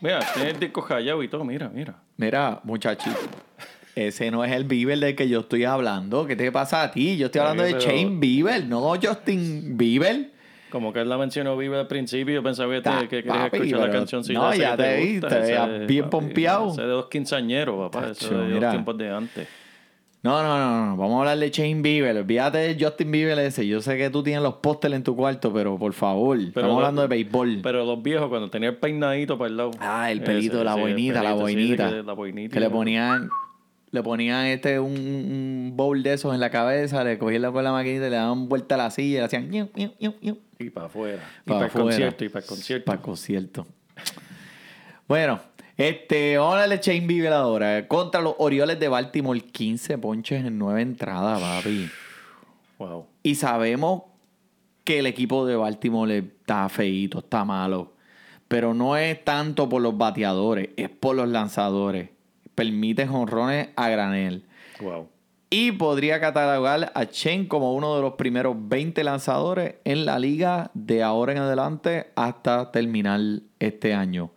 [0.00, 1.94] Mira, tiene el disco callado y todo, mira, mira.
[2.16, 3.16] Mira, muchachito,
[3.94, 6.26] ese no es el Bieber del que yo estoy hablando.
[6.26, 7.16] ¿Qué te pasa a ti?
[7.16, 10.30] Yo estoy hablando de Shane Bieber, no Justin Bieber.
[10.70, 13.90] Como que él la mencionó Bieber al principio, yo pensaba que, te- querías escuchar la
[13.90, 14.22] canción.
[14.30, 16.72] no, ya te vi, te veías bien pompeado.
[16.72, 18.06] Ese de los quinceañeros, papá.
[18.08, 18.60] Tacho, de mira.
[18.60, 19.48] los tiempos de antes.
[20.22, 22.14] No, no, no, no, vamos a hablar de Shane Bieber.
[22.14, 23.66] Olvídate de Justin Bieber ese.
[23.66, 27.00] Yo sé que tú tienes los pósteres en tu cuarto, pero por favor, estamos hablando
[27.00, 27.60] de béisbol.
[27.62, 29.70] Pero los viejos, cuando tenía el peinadito para el lado.
[29.80, 31.88] Ah, el pelito, Ese, la boinita, la pelito, boinita.
[31.90, 32.52] que la boinita.
[32.52, 33.30] Que le ponían,
[33.92, 37.72] le ponían este un, un bowl de esos en la cabeza, le cogían con la
[37.72, 39.70] maquinita le daban vuelta a la silla y le hacían.
[40.58, 41.22] Y para afuera.
[41.46, 42.84] Y Pa' para el concierto, y para el concierto.
[42.84, 43.66] Para el concierto.
[45.08, 45.40] Bueno,
[45.80, 47.88] este, de Shane Bieber ahora.
[47.88, 51.88] Contra los Orioles de Baltimore, 15 ponches en 9 entradas, papi.
[52.78, 53.06] Wow.
[53.22, 54.02] Y sabemos
[54.84, 57.94] que el equipo de Baltimore está feíto, está malo.
[58.46, 62.10] Pero no es tanto por los bateadores, es por los lanzadores.
[62.54, 64.44] Permite jonrones a granel.
[64.80, 65.08] Wow.
[65.48, 70.70] Y podría catalogar a Chen como uno de los primeros 20 lanzadores en la liga
[70.74, 73.20] de ahora en adelante hasta terminar
[73.58, 74.30] este año.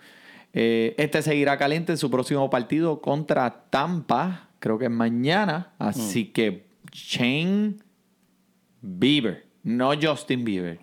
[0.54, 5.74] Eh, este seguirá caliente en su próximo partido contra Tampa, creo que es mañana.
[5.80, 7.82] Así que Chen
[8.82, 10.80] Bieber, no Justin Bieber.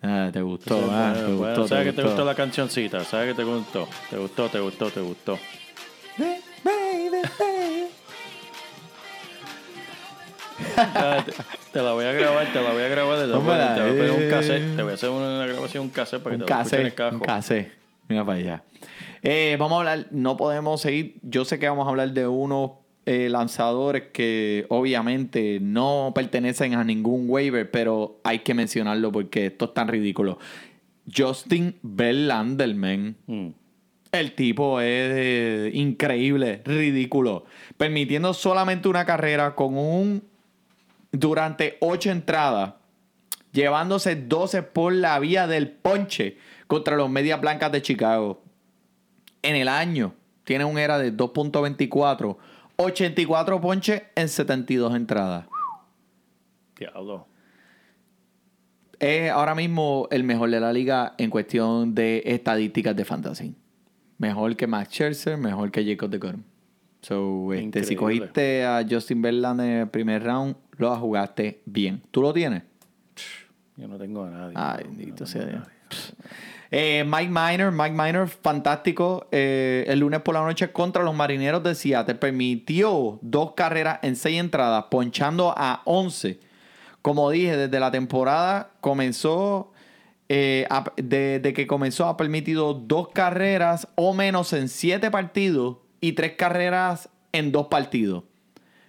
[0.00, 2.24] Ah, te gustó, Sí, ah, bueno, te bueno, gustó, sabes te que te gustó.
[2.24, 3.88] la cancioncita, sabes que te gustó.
[4.10, 5.38] Te gustó, te gustó, te gustó.
[10.76, 11.32] Ah, te,
[11.72, 13.18] te la voy a grabar, te la voy a grabar.
[13.18, 14.28] Te, la voy, a- te voy a poner un eh.
[14.28, 14.76] cassette.
[14.76, 16.86] Te voy a hacer una grabación, un cassette para que Un te lo escuches en
[16.86, 17.16] el cassette, cajo.
[17.16, 17.72] un cassette.
[18.08, 18.62] Mira para allá.
[19.22, 21.16] Eh, vamos a hablar, no podemos seguir.
[21.22, 22.72] Yo sé que vamos a hablar de unos
[23.06, 29.66] eh, lanzadores que obviamente no pertenecen a ningún waiver, pero hay que mencionarlo porque esto
[29.66, 30.38] es tan ridículo.
[31.14, 33.16] Justin Verlander, man.
[33.26, 33.48] Mm.
[34.12, 37.44] El tipo es eh, increíble, ridículo.
[37.78, 40.22] Permitiendo solamente una carrera con un.
[41.12, 42.74] Durante ocho entradas.
[43.52, 48.42] Llevándose 12 por la vía del ponche contra los Medias Blancas de Chicago.
[49.42, 52.36] En el año tiene un era de 2.24.
[52.76, 55.46] 84 ponches en 72 entradas.
[56.76, 57.28] Diablo.
[58.98, 63.54] Es ahora mismo el mejor de la liga en cuestión de estadísticas de fantasy.
[64.18, 66.42] Mejor que Max Scherzer, mejor que Jacob DeGrom.
[67.02, 72.02] So, este, si cogiste a Justin Verlander en el primer round, lo jugaste bien.
[72.10, 72.62] ¿Tú lo tienes?
[73.76, 74.54] Yo no tengo a nadie.
[74.56, 75.62] Ay, bendito no sea Dios.
[76.70, 79.26] Eh, Mike Minor, Mike Minor, fantástico.
[79.32, 84.16] Eh, el lunes por la noche contra los marineros de Seattle permitió dos carreras en
[84.16, 86.40] seis entradas, ponchando a 11.
[87.02, 89.72] Como dije, desde la temporada comenzó,
[90.28, 96.12] eh, a- desde que comenzó ha permitido dos carreras o menos en siete partidos y
[96.12, 98.24] tres carreras en dos partidos.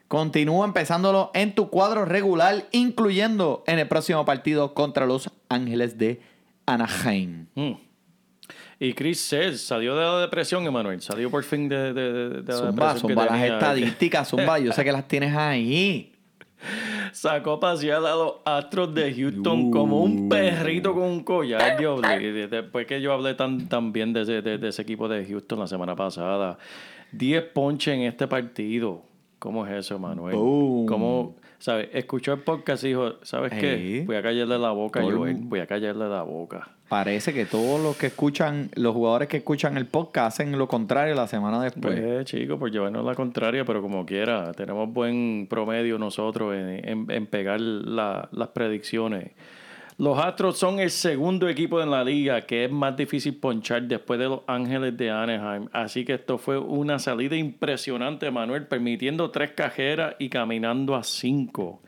[0.10, 6.20] Continúa empezándolo en tu cuadro regular, incluyendo en el próximo partido contra los Ángeles de
[6.66, 7.46] Anaheim.
[7.56, 7.72] Mm.
[8.80, 11.02] Y Chris Sales salió de la depresión, Emanuel.
[11.02, 13.54] Salió por fin de, de, de- de la depresión zumba que las tenía.
[13.54, 14.60] estadísticas, zumba.
[14.60, 16.12] Yo sé que las tienes ahí.
[17.14, 21.62] Sacó a pasear a los Astros de Houston como un perrito con un collar.
[21.80, 25.24] Hablé- después que yo hablé tan, tan bien de ese, de- de ese equipo de
[25.26, 26.58] Houston la semana pasada.
[27.12, 29.04] 10 ponches en este partido.
[29.40, 30.36] ¿Cómo es eso, Manuel?
[30.36, 30.86] Boom.
[30.88, 31.90] ¿Cómo, sabes?
[31.94, 33.78] Escuchó el podcast y dijo, ¿sabes qué?
[33.78, 34.06] Sí.
[34.06, 35.36] Voy a callarle la boca, Joel.
[35.50, 36.70] Voy a callarle la boca.
[36.94, 41.16] Parece que todos los que escuchan, los jugadores que escuchan el podcast hacen lo contrario
[41.16, 42.00] la semana después.
[42.00, 47.26] Pues, chicos, por llevarnos la contraria, pero como quiera, tenemos buen promedio nosotros en, en-
[47.26, 49.32] pegar la- las predicciones.
[49.98, 54.20] Los Astros son el segundo equipo en la liga que es más difícil ponchar después
[54.20, 55.70] de los Ángeles de Anaheim.
[55.74, 61.82] Así que esto fue una salida impresionante, Manuel, permitiendo tres cajeras y caminando a cinco.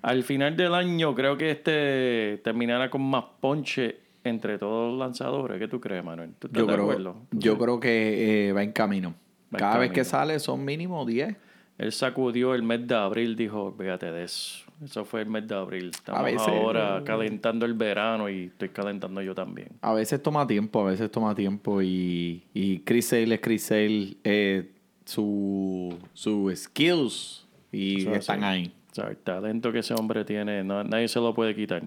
[0.00, 5.58] Al final del año creo que este terminará con más ponche entre todos los lanzadores.
[5.58, 6.30] ¿Qué tú crees, Manuel?
[6.38, 9.10] ¿Tú estás yo, creo, yo creo que eh, va en camino.
[9.10, 9.14] Va
[9.52, 9.94] en Cada vez camino.
[9.94, 11.36] que sale son mínimo 10.
[11.78, 14.64] Él sacudió el mes de abril, dijo, fíjate de eso.
[14.82, 15.90] Eso fue el mes de abril.
[15.94, 19.68] Estamos A veces- ahora calentando el verano y estoy calentando yo también.
[19.82, 24.16] A veces toma tiempo, a veces toma tiempo y, y Chris Sale es Chris Sale,
[24.24, 24.70] eh,
[25.04, 28.60] su, su skills y Eso están así.
[28.62, 28.72] ahí.
[28.98, 31.82] O sea, el talento que ese hombre tiene, no- nadie se lo puede quitar.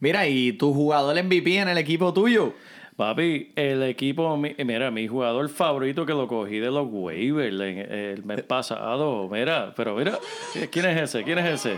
[0.00, 2.54] Mira, y tu jugador MVP en el equipo tuyo.
[2.96, 8.24] Papi, el equipo, mi- mira, mi jugador favorito que lo cogí de los waivers el
[8.24, 10.18] mes pasado, mira, pero mira,
[10.70, 11.22] ¿quién es ese?
[11.24, 11.76] ¿Quién es ese?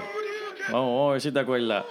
[0.70, 1.84] Vamos, a ver si te acuerdas.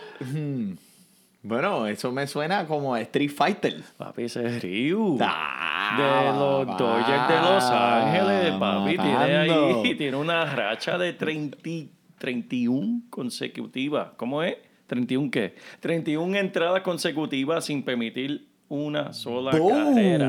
[1.43, 3.81] Bueno, eso me suena como a Street Fighter.
[3.97, 5.17] Papi, ese es Ryu.
[5.21, 8.97] Ah, de los Dodgers de Los Ángeles, papi.
[8.97, 11.57] Tiene ahí, tiene una racha de 30,
[12.17, 14.09] 31 consecutivas.
[14.17, 14.55] ¿Cómo es?
[14.89, 15.55] ¿31 qué?
[15.79, 19.95] 31 entradas consecutivas sin permitir una sola Boom.
[19.95, 20.27] carrera.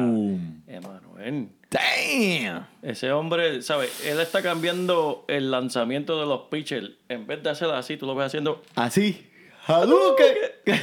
[0.66, 1.48] Emanuel.
[1.70, 2.66] Damn.
[2.83, 4.05] Ese hombre, ¿sabes?
[4.07, 6.90] Él está cambiando el lanzamiento de los pitchers.
[7.09, 9.27] En vez de hacerlo así, tú lo ves haciendo Así.
[9.66, 10.35] Hadouken.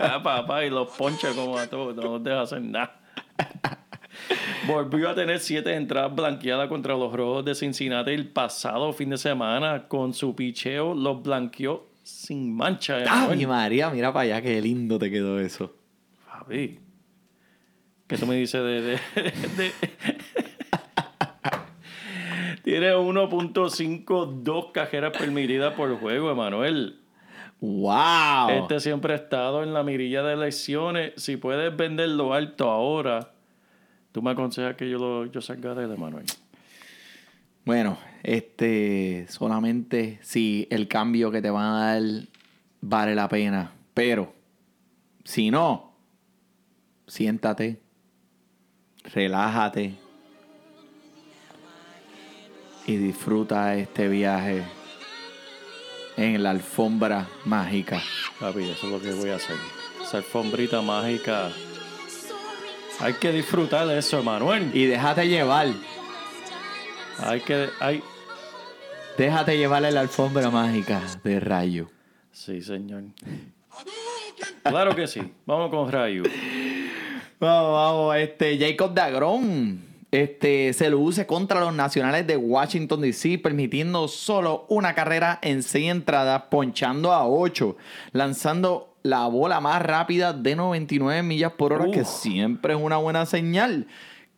[0.00, 3.00] Ah, papá, y los poncha como a todos, no los deja hacer nada.
[4.68, 9.16] Volvió a tener siete entradas blanqueadas contra los Rojos de Cincinnati el pasado fin de
[9.18, 9.88] semana.
[9.88, 12.96] Con su picheo los blanqueó sin mancha.
[12.98, 13.46] Ay, Emanuel.
[13.48, 15.74] María, mira para allá, qué lindo te quedó eso.
[16.26, 16.78] Javi,
[18.06, 18.80] ¿qué tú me dices de...?
[18.82, 19.00] de-
[19.56, 19.72] de-
[22.62, 27.00] Tiene 1.52 cajeras permitidas por juego, Emanuel.
[27.60, 28.50] ¡Wow!
[28.50, 31.12] Este siempre ha estado en la mirilla de elecciones.
[31.16, 33.32] Si puedes venderlo alto ahora,
[34.18, 36.26] tú me aconsejas que yo, lo, yo salga de él, Manuel.
[37.64, 42.02] Bueno, este, solamente si el cambio que te van a dar
[42.80, 43.70] vale la pena.
[43.94, 44.34] Pero,
[45.22, 45.92] si no,
[47.06, 47.80] siéntate,
[49.04, 49.94] relájate
[52.88, 54.64] y disfruta este viaje
[56.16, 58.02] en la alfombra mágica.
[58.40, 59.54] Papi, eso es lo que voy a hacer.
[60.02, 61.52] Esa alfombrita mágica.
[63.00, 64.70] Hay que disfrutar de eso, Manuel.
[64.74, 65.68] Y déjate llevar,
[67.18, 67.68] Hay que...
[67.80, 68.02] Hay...
[69.16, 71.90] déjate llevar en la alfombra mágica de rayo.
[72.32, 73.04] Sí, señor.
[74.62, 75.20] Claro que sí.
[75.46, 76.24] Vamos con Rayu.
[77.40, 83.38] Vamos, vamos, este Jacob Dagron este, se lo use contra los nacionales de Washington DC,
[83.38, 87.76] permitiendo solo una carrera en seis entradas, ponchando a 8,
[88.12, 93.26] lanzando la bola más rápida de 99 millas por hora, que siempre es una buena
[93.26, 93.86] señal.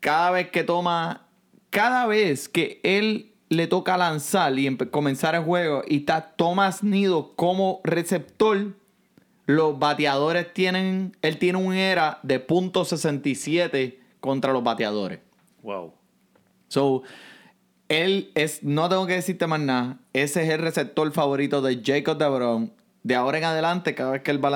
[0.01, 1.27] Cada vez que toma,
[1.70, 7.35] cada vez que él le toca lanzar y comenzar el juego y está Thomas Nido
[7.35, 8.75] como receptor,
[9.46, 15.18] los bateadores tienen, él tiene un era de .67 contra los bateadores.
[15.62, 15.92] Wow.
[16.68, 17.03] So,
[17.88, 22.16] él es, no tengo que decirte más nada, ese es el receptor favorito de Jacob
[22.16, 22.73] DeBron.
[23.02, 24.50] De ahora en adelante, cada vez que él va a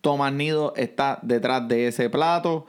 [0.00, 2.66] Thomas Nido está detrás de ese plato.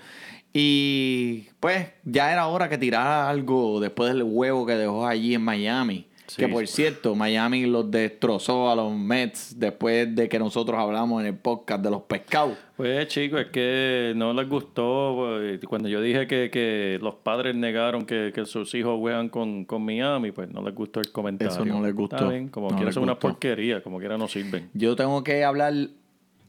[0.53, 5.41] Y pues ya era hora que tirara algo después del huevo que dejó allí en
[5.41, 6.07] Miami.
[6.27, 6.37] Sí.
[6.37, 11.27] Que por cierto, Miami los destrozó a los Mets después de que nosotros hablamos en
[11.27, 12.57] el podcast de los pescados.
[12.75, 17.55] Pues chicos, es que no les gustó pues, cuando yo dije que, que los padres
[17.55, 21.53] negaron que, que sus hijos juegan con, con Miami, pues no les gustó el comentario.
[21.53, 22.17] Eso no les gustó.
[22.17, 24.69] Está bien, como No quiera son una porquería, como quiera no sirven.
[24.73, 25.73] Yo tengo que hablar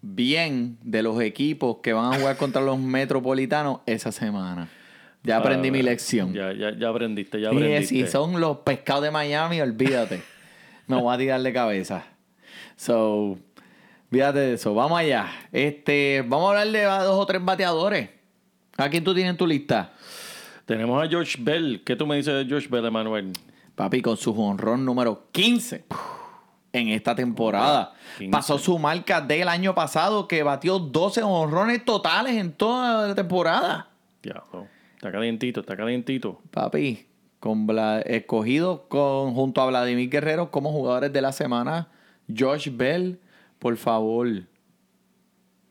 [0.02, 4.68] bien de los equipos que van a jugar contra los metropolitanos esa semana.
[5.26, 6.32] Ya aprendí mi lección.
[6.32, 7.94] Ya, ya, ya aprendiste, ya Y aprendiste.
[7.94, 10.22] si son los pescados de Miami, olvídate.
[10.86, 12.04] me voy a tirar de cabeza.
[12.76, 13.36] So,
[14.10, 14.72] fíjate de eso.
[14.72, 15.26] Vamos allá.
[15.50, 18.10] Este, vamos a hablar de dos o tres bateadores.
[18.76, 19.92] ¿A quién tú tienes en tu lista?
[20.64, 21.82] Tenemos a George Bell.
[21.84, 23.32] ¿Qué tú me dices de George Bell, Emanuel?
[23.74, 25.84] Papi, con su honrón número 15
[26.72, 27.94] en esta temporada.
[28.18, 28.30] 15.
[28.30, 33.88] Pasó su marca del año pasado que batió 12 honrones totales en toda la temporada.
[34.22, 34.75] Diablo.
[35.06, 36.40] Está calientito, está calientito.
[36.50, 37.06] Papi,
[37.38, 37.64] con
[38.06, 41.86] escogido con, junto a Vladimir Guerrero como jugadores de la semana,
[42.36, 43.20] Josh Bell,
[43.60, 44.26] por favor,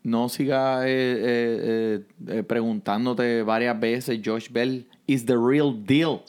[0.04, 6.22] no siga eh, eh, eh, preguntándote varias veces, Josh Bell is the real deal.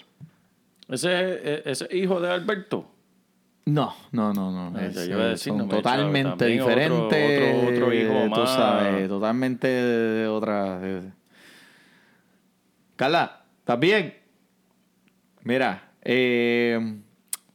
[0.89, 2.91] Ese es es hijo de Alberto.
[3.67, 4.81] No, no, no, no.
[4.81, 7.55] Eh, es, yo a decir, son no me totalmente también otro- diferentes.
[7.55, 10.81] otro- otro hijo Tú sabes, totalmente de, de otra.
[10.81, 11.13] de-
[12.97, 14.15] Carla, ¿estás bien?
[15.43, 16.97] Mira, eh,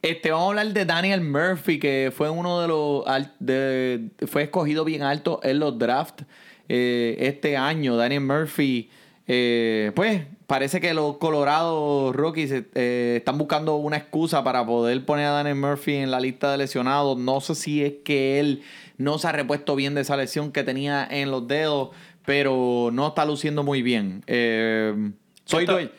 [0.04, 4.30] este, vamos a hablar de Daniel Murphy, que fue uno de los.
[4.30, 6.26] fue escogido bien alto en los drafts
[6.70, 7.96] eh, este año.
[7.98, 8.90] Daniel Murphy,
[9.28, 15.26] eh, pues parece que los Colorado Rockies eh, están buscando una excusa para poder poner
[15.28, 17.18] a Daniel Murphy en la lista de lesionados.
[17.18, 18.62] No sé si es que él
[18.98, 21.90] no se ha repuesto bien de esa lesión que tenía en los dedos,
[22.26, 24.24] pero no está luciendo muy bien.
[24.28, 25.12] Eh,
[25.52, 25.96] soy ¿Qué está,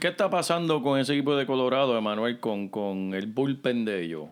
[0.00, 4.28] ¿Qué está pasando con ese equipo de Colorado, Emanuel, con, con el bullpen de ellos?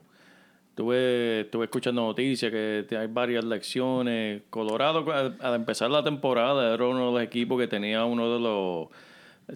[0.71, 4.43] Estuve, estuve escuchando noticias que hay varias lecciones.
[4.49, 8.41] Colorado, al, al empezar la temporada, era uno de los equipos que tenía uno de
[8.41, 8.89] los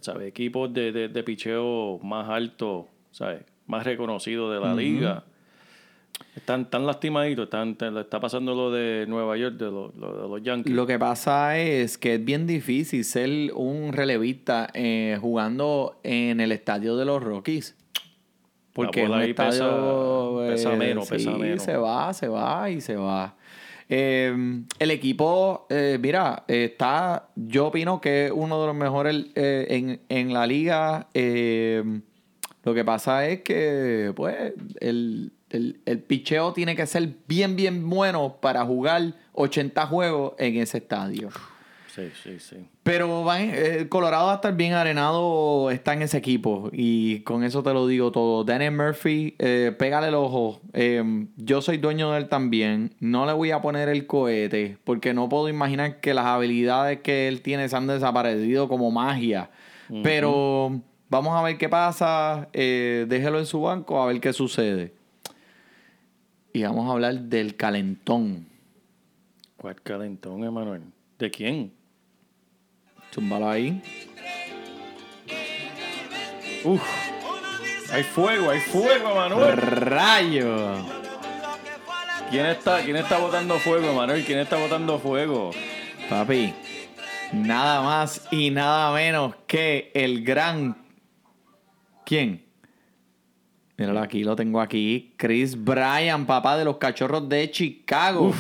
[0.03, 0.29] ¿sabes?
[0.29, 3.45] equipos de, de, de picheo más altos, ¿sabes?
[3.67, 5.25] más reconocidos de la liga.
[6.37, 10.43] Están tan lastimaditos, están, está pasando lo de Nueva York, de, los- lo de los
[10.43, 10.75] Yankees.
[10.75, 16.53] Lo que pasa es que es bien difícil ser un relevista eh, jugando en el
[16.53, 17.75] estadio de los Rockies.
[18.75, 20.37] Porque pesa- estadio.
[20.47, 21.63] pesa eh, pesa sí, menos.
[21.63, 23.35] Se va, se va y se va.
[23.89, 27.29] Eh, el equipo, eh, mira, está.
[27.35, 31.09] Yo opino que es uno de los mejores en, en la liga.
[31.15, 31.83] Eh,
[32.65, 37.89] lo que pasa es que, pues, el, el, el picheo tiene que ser bien, bien
[37.89, 41.31] bueno para jugar 80 juegos en ese estadio.
[41.97, 42.57] Sí, sí, sí.
[42.83, 46.69] Pero van, eh, Colorado va a estar bien arenado, está en ese equipo.
[46.71, 48.45] Y con eso te lo digo todo.
[48.45, 50.61] Daniel Murphy, eh, pégale el ojo.
[50.75, 52.95] Eh, yo soy dueño de él también.
[53.01, 57.29] No le voy a poner el cohete, porque no puedo imaginar que las habilidades que
[57.29, 59.49] él tiene se han desaparecido como magia.
[60.03, 62.49] Pero vamos a ver qué pasa.
[62.53, 64.93] Eh, déjelo en su banco a ver qué sucede.
[66.57, 68.49] Y vamos a hablar del calentón.
[69.59, 70.85] ¿Cuál calentón, Emanuel?
[71.19, 71.71] ¿De quién?
[73.13, 73.83] Zúmbalo ahí.
[76.65, 76.83] Uf.
[77.93, 79.55] Hay fuego, hay fuego, Emanuel.
[79.59, 80.77] ¡Rayo!
[82.31, 84.25] ¿Quién está, quién está botando fuego, Emanuel?
[84.25, 85.51] ¿Quién está botando fuego?
[86.09, 86.55] Papi,
[87.35, 90.75] nada más y nada menos que el gran.
[92.07, 92.46] ¿Quién?
[93.77, 95.13] Míralo aquí, lo tengo aquí.
[95.17, 98.33] Chris Bryan, papá de los cachorros de Chicago.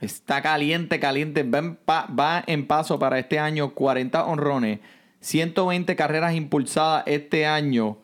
[0.00, 1.42] Está caliente, caliente.
[1.42, 4.80] Va en, pa- va en paso para este año 40 honrones,
[5.20, 7.98] 120 carreras impulsadas este año.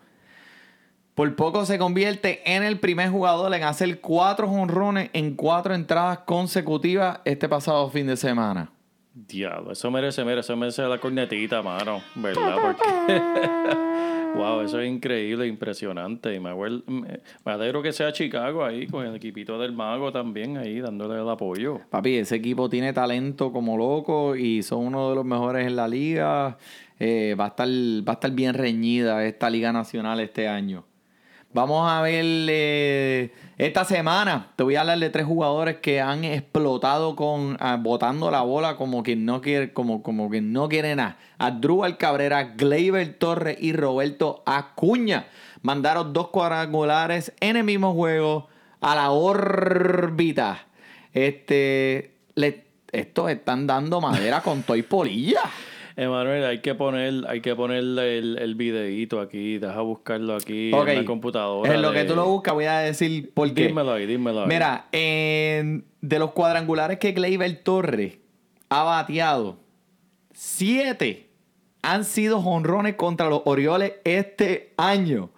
[1.15, 6.19] Por poco se convierte en el primer jugador en hacer cuatro honrones en cuatro entradas
[6.21, 8.71] consecutivas este pasado fin de semana.
[9.27, 12.01] Diablo, eso merece, merece, merece la cornetita, mano.
[12.15, 12.57] ¿Verdad?
[12.63, 13.21] Porque.
[14.39, 16.35] wow, eso es increíble, impresionante.
[16.35, 20.13] Y me, acuer- me, me alegro que sea Chicago ahí, con el equipito del mago
[20.13, 21.81] también ahí, dándole el apoyo.
[21.91, 25.89] Papi, ese equipo tiene talento como loco y son uno de los mejores en la
[25.89, 26.57] liga.
[27.01, 30.85] Eh, va, a estar, va a estar bien reñida esta liga nacional este año.
[31.55, 34.49] Vamos a ver eh, esta semana.
[34.55, 38.77] Te voy a hablar de tres jugadores que han explotado con ah, botando la bola
[38.77, 41.17] como quien no quiere, como, como quien no quiere nada.
[41.39, 45.27] Adrúbal Cabrera, Gleyber Torres y Roberto Acuña
[45.63, 48.49] mandaron dos cuadrangulares en el mismo juego
[48.83, 50.67] a la órbita.
[51.15, 52.13] Este,
[52.93, 55.41] estos están dando madera con toy polilla.
[56.01, 60.87] Emanuel, hay que poner, hay que ponerle el, el videíto aquí, deja buscarlo aquí en
[60.97, 61.75] la computadora.
[61.75, 63.67] En lo que tú lo buscas, voy a decir por qué.
[63.67, 64.49] Dímelo ahí, dímelo ahí.
[64.49, 68.19] Mira, en- de los cuadrangulares que Gleyber Torres
[68.69, 69.59] ha bateado,
[70.33, 71.29] siete
[71.83, 75.31] han sido jonrones contra los Orioles este año.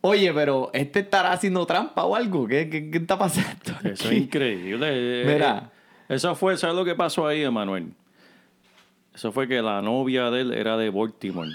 [0.00, 2.46] Oye, pero este estará haciendo trampa o algo.
[2.46, 3.72] ¿Qué, qué- qué está pasando?
[3.84, 4.86] Eso es increíble.
[4.90, 5.70] Eh, Mira.
[6.08, 7.88] Eso fue, ¿sabes lo que pasó ahí, Emanuel?
[9.16, 11.48] Eso fue que la novia de él era de Baltimore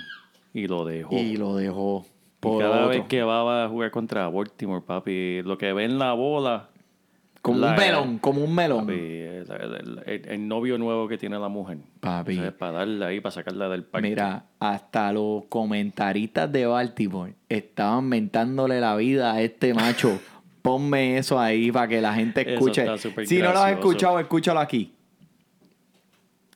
[0.53, 1.15] y lo dejó.
[1.15, 2.05] Y lo dejó.
[2.39, 2.89] Por cada otro.
[2.89, 6.69] vez que va, a jugar contra Baltimore, papi, lo que ve en la bola,
[7.43, 8.87] Como la- un melón, como un melón.
[8.87, 11.77] papi, el, el- el- el novio nuevo que tiene la mujer.
[11.99, 12.39] Papi.
[12.57, 14.09] Para darle ahí, para sacarla del parque.
[14.09, 20.19] Mira, hasta los comentaristas de Baltimore estaban mentándole la vida a este macho.
[20.63, 22.85] Ponme eso ahí para que la gente escuche.
[23.25, 24.93] Si no lo has escuchado, escúchalo aquí.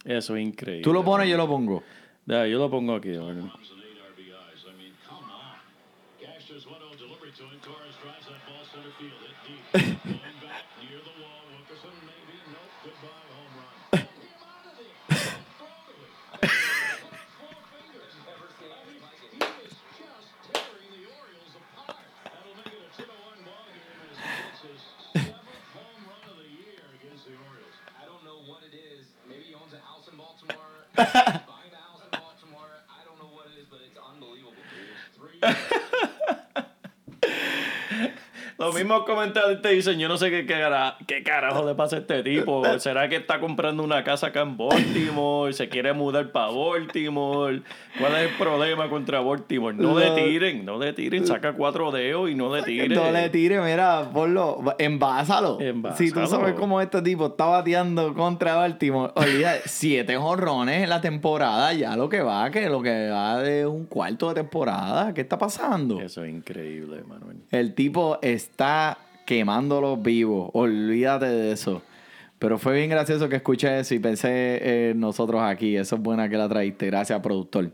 [0.06, 0.84] Eso es increíble.
[0.84, 1.84] Tú lo pones, yo lo pongo.
[2.26, 3.16] Ya, yo lo pongo aquí.
[3.16, 3.22] a
[38.86, 42.00] mismos comentarios te dicen, yo no sé qué, qué, cara- qué carajo le pasa a
[42.00, 42.64] este tipo.
[42.80, 45.52] ¿Será que está comprando una casa acá en Baltimore?
[45.54, 47.62] ¿Se quiere mudar para Baltimore?
[48.00, 49.76] ¿Cuál es el problema contra Baltimore?
[49.76, 51.26] No le Lo- tiren, no le tiren.
[51.26, 52.94] Saca cuatro dedos y no le tiren.
[52.94, 55.60] No le tires, mira, ponlo, envásalo.
[55.60, 55.98] Envásalo.
[55.98, 61.02] Si tú sabes cómo este tipo está bateando contra Baltimore, olvida, siete jonrones en la
[61.02, 65.14] temporada, ya lo que va, que lo que va de un cuarto de temporada.
[65.14, 66.00] ¿Qué está pasando?
[66.02, 67.38] Eso es increíble, Manuel.
[67.52, 68.74] El tipo está
[69.26, 70.49] quemándolos vivos.
[70.53, 71.82] Olvídate de eso.
[72.39, 75.76] Pero fue bien gracioso que escuché eso y pensé en nosotros aquí.
[75.78, 76.88] Eso es buena que la traíste.
[76.88, 77.71] Gracias, productor.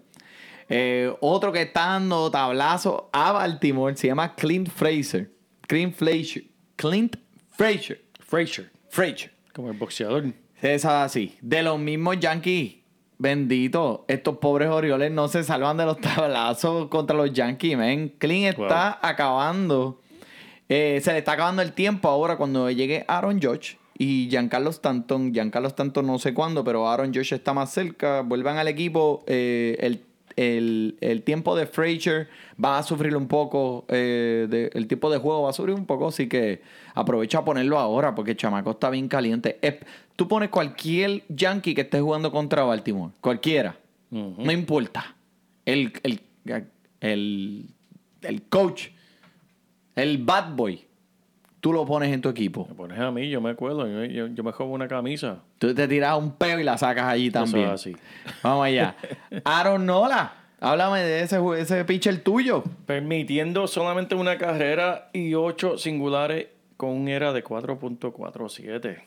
[0.69, 5.29] Eh, otro que está dando tablazo a Baltimore se llama Clint Fraser.
[5.67, 6.43] Clint Fraser.
[6.77, 7.17] Clint
[7.49, 8.01] Fraser.
[8.19, 9.33] Frazier, Fraser.
[9.53, 10.23] como el boxeador.
[10.61, 11.35] Es así.
[11.41, 12.75] De los mismos Yankees.
[13.17, 14.05] Bendito.
[14.07, 18.09] Estos pobres Orioles no se salvan de los tablazos contra los Yankees, men.
[18.17, 20.01] Clint está acabando.
[20.73, 25.33] Eh, se le está acabando el tiempo ahora cuando llegue Aaron Judge y Giancarlo Stanton.
[25.33, 28.21] Giancarlo Stanton no sé cuándo, pero Aaron Judge está más cerca.
[28.21, 29.23] Vuelvan al equipo.
[29.27, 30.01] eh, el,
[30.37, 32.29] el- el tiempo de Frazier
[32.63, 33.83] va a sufrir un poco.
[33.89, 36.07] eh, de- el tiempo de juego va a sufrir un poco.
[36.07, 36.61] Así que
[36.95, 39.59] aprovecha a ponerlo ahora porque el chamaco está bien caliente.
[39.61, 39.79] Eh,
[40.15, 43.11] tú pones cualquier Yankee que esté jugando contra Baltimore.
[43.19, 43.75] Cualquiera.
[44.09, 45.15] No importa.
[45.65, 45.91] El,
[48.21, 48.87] el coach,
[49.95, 50.85] el bad boy,
[51.59, 52.65] tú lo pones en tu equipo.
[52.69, 53.87] Me pones a mí, yo me acuerdo.
[53.87, 55.39] Yo, yo- yo me juego una camisa.
[55.59, 57.65] Tú te tiras un peo y la sacas allí también.
[57.65, 57.97] Eso es así.
[58.43, 58.95] Vamos allá.
[59.45, 62.63] Aaron Nola, háblame de ese, ese pitcher tuyo.
[62.85, 69.01] Permitiendo solamente una carrera y ocho singulares con un era de 4.47.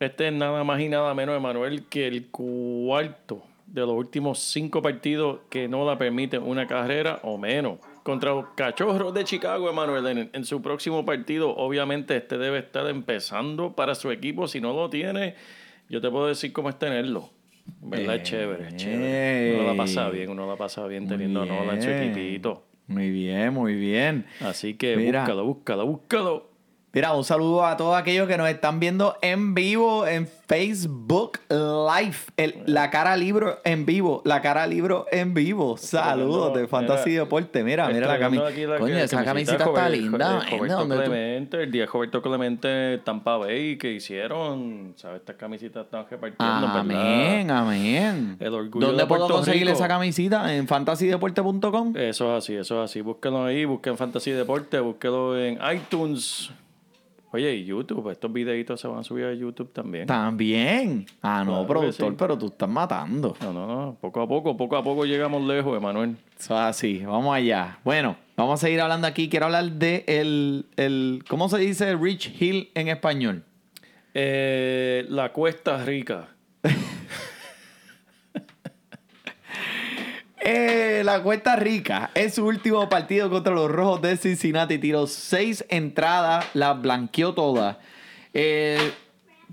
[0.00, 4.80] Este es nada más y nada menos, Emanuel, que el cuarto de los últimos cinco
[4.80, 7.78] partidos que no la permiten una carrera o menos.
[8.08, 12.88] Contra los cachorros de Chicago, Emanuel, en, en su próximo partido, obviamente este debe estar
[12.88, 14.48] empezando para su equipo.
[14.48, 15.34] Si no lo tiene,
[15.90, 17.28] yo te puedo decir cómo es tenerlo.
[17.82, 18.14] En ¿Verdad?
[18.14, 19.56] es chévere, es chévere.
[19.60, 22.64] Uno la pasa bien, uno la pasa bien teniendo a Nola en su equipito.
[22.86, 24.24] Muy bien, muy bien.
[24.40, 25.20] Así que Mira.
[25.20, 26.47] búscalo, búscalo, búscalo.
[26.98, 32.16] Mira, un saludo a todos aquellos que nos están viendo en vivo en Facebook Live.
[32.36, 34.20] El- la cara libro en vivo.
[34.24, 35.76] La cara libro en vivo.
[35.76, 37.62] Saludos de Mira, Fantasy Deporte.
[37.62, 40.18] Mira, mira la la- Coño, esa camisita está linda.
[40.28, 40.46] de man.
[40.50, 45.20] Roberto ¿Dónde tú- Clemente, el día de Roberto Clemente Tampa Bay que hicieron, ¿sabes?
[45.20, 46.66] Estas camisas están repartiendo.
[46.66, 48.36] Amén, amén.
[48.40, 49.74] El orgullo ¿Dónde de puedo conseguir Rico.
[49.74, 50.52] esa camisita?
[50.52, 51.92] En fantasydeporte.com.
[51.96, 53.02] Eso es así, eso es así.
[53.02, 56.50] Búsquelo ahí, busquen Fantasy Deporte, búsquelo en iTunes.
[57.30, 60.06] Oye, y YouTube, estos videitos se van a subir a YouTube también.
[60.06, 61.04] También.
[61.20, 62.16] Ah, no, Claro productor, sí.
[62.18, 63.36] pero tú estás matando.
[63.42, 66.16] No, no, no, poco a poco, poco a poco llegamos lejos, Emanuel.
[66.48, 67.78] Así, vamos allá.
[67.84, 69.28] Bueno, vamos a seguir hablando aquí.
[69.28, 73.44] Quiero hablar de el, el ¿cómo se dice Rich Hill en español?
[74.14, 76.28] Eh, la Cuesta Rica.
[80.50, 84.78] Eh, la Cuesta Rica es su último partido contra los Rojos de Cincinnati.
[84.78, 87.76] Tiró seis entradas, las blanqueó todas.
[88.32, 88.94] Eh,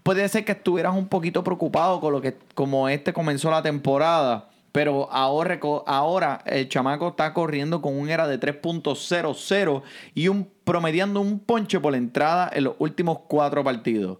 [0.03, 4.47] puede ser que estuvieras un poquito preocupado con lo que como este comenzó la temporada.
[4.71, 9.81] Pero ahora, el chamaco está corriendo con un era de 3.00
[10.13, 14.19] y un, promediando un ponche por la entrada en los últimos cuatro partidos.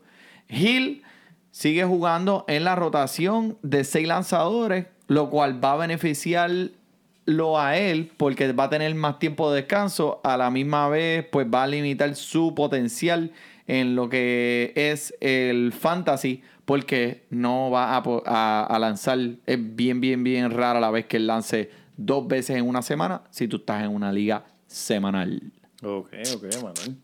[0.50, 1.04] Hill
[1.52, 8.12] sigue jugando en la rotación de seis lanzadores, lo cual va a beneficiarlo a él
[8.18, 10.22] porque va a tener más tiempo de descanso.
[10.24, 13.32] A la misma vez, pues va a limitar su potencial
[13.68, 19.18] en lo que es el fantasy porque no va a, a- a lanzar.
[19.46, 23.22] Es bien, bien, bien rara la vez que él lance dos veces en una semana
[23.30, 25.42] si tú estás en una liga semanal.
[25.84, 26.98] Ok, ok, Manuel.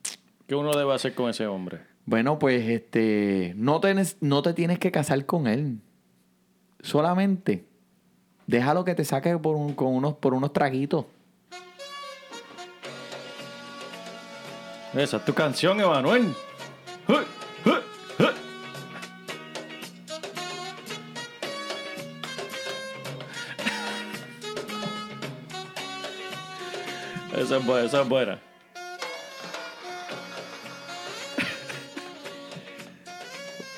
[0.47, 1.79] ¿Qué uno debe hacer con ese hombre?
[2.05, 5.77] Bueno, pues este, no te, no te tienes que casar con él.
[6.81, 7.65] Solamente
[8.47, 11.05] déjalo que te saque por, un- con unos, por unos traguitos.
[14.93, 16.33] Esa es tu canción, Emanuel.
[27.35, 28.39] Esa es buena, esa es buena.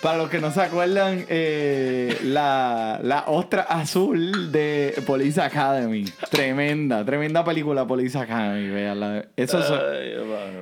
[0.04, 6.04] Para los que no se acuerdan, eh, la, la ostra azul de Police Academy.
[6.30, 8.68] Tremenda, tremenda película Police Academy.
[8.70, 9.26] véanla.
[9.38, 10.14] Eso, es- Ay,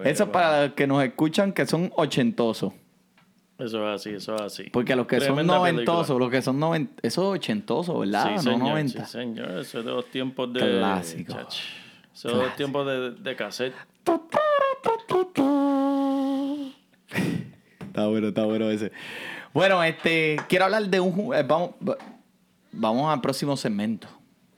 [0.03, 2.71] eso es para los que nos escuchan que son ochentosos.
[3.57, 4.63] Eso es así, eso es así.
[4.71, 5.85] Porque los que Tremenda son película.
[5.85, 8.23] noventosos, los que son novent eso es ochentoso, ¿verdad?
[8.27, 9.05] Sí, no señor, 90.
[9.05, 9.51] sí, señor.
[9.59, 10.59] Eso es de los tiempos de...
[10.59, 11.33] Clásico.
[11.33, 11.55] Chach.
[12.13, 13.73] Eso es de los tiempos de, de cassette.
[17.91, 18.91] Está bueno, está bueno ese.
[19.53, 21.33] Bueno, este, quiero hablar de un...
[21.35, 21.97] eh, vamos, va-
[22.71, 24.07] vamos al próximo segmento.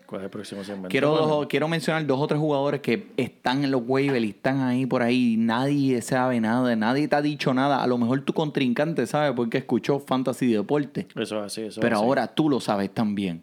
[0.05, 0.89] ¿Cuál es el próximo segmento?
[0.89, 4.61] Quiero, dos- quiero mencionar dos o tres jugadores que están en los waivers y están
[4.61, 5.35] ahí por ahí.
[5.39, 7.81] Nadie sabe nada, nadie te ha dicho nada.
[7.81, 11.07] A lo mejor tu contrincante sabe porque escuchó Fantasy Deporte.
[11.15, 12.05] Eso es así, eso es Pero así.
[12.05, 13.41] ahora tú lo sabes también.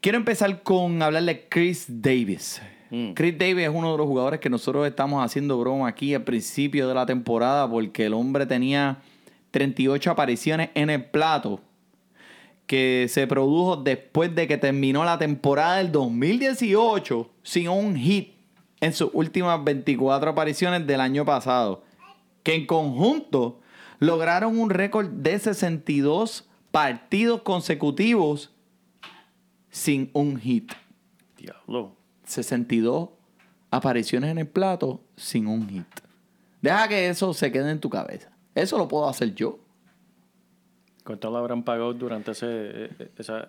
[0.00, 2.62] Quiero empezar con hablarle de Chris Davis.
[2.92, 3.14] Mm.
[3.14, 6.86] Chris Davis es uno de los jugadores que nosotros estamos haciendo broma aquí al principio
[6.86, 8.98] de la temporada porque el hombre tenía
[9.50, 11.62] 38 apariciones en el plato
[12.66, 18.34] que se produjo después de que terminó la temporada del 2018 sin un hit
[18.80, 21.84] en sus últimas 24 apariciones del año pasado,
[22.42, 23.58] que en conjunto
[24.00, 28.52] lograron un récord de 62 partidos consecutivos
[29.70, 30.72] sin un hit.
[31.38, 32.01] Diablo.
[32.24, 33.08] 62
[33.70, 35.86] apariciones en el plato sin un hit.
[36.60, 38.30] Deja que eso se quede en tu cabeza.
[38.54, 39.58] Eso lo puedo hacer yo.
[41.04, 43.48] ¿Cuánto le habrán pagado durante ese, esa-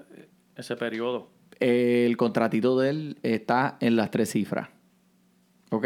[0.56, 1.28] ese periodo?
[1.60, 4.70] El contratito de él está en las tres cifras.
[5.70, 5.86] ¿Ok?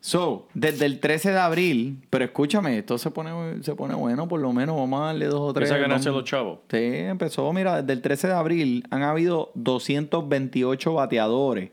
[0.00, 4.40] So, desde el 13 de abril, pero escúchame, esto se pone, se pone bueno, por
[4.40, 5.68] lo menos vamos a darle dos o tres.
[5.70, 6.58] Empieza a ganarse vamos- los chavos.
[6.70, 11.70] Sí, empezó, mira, desde el 13 de abril han habido 228 bateadores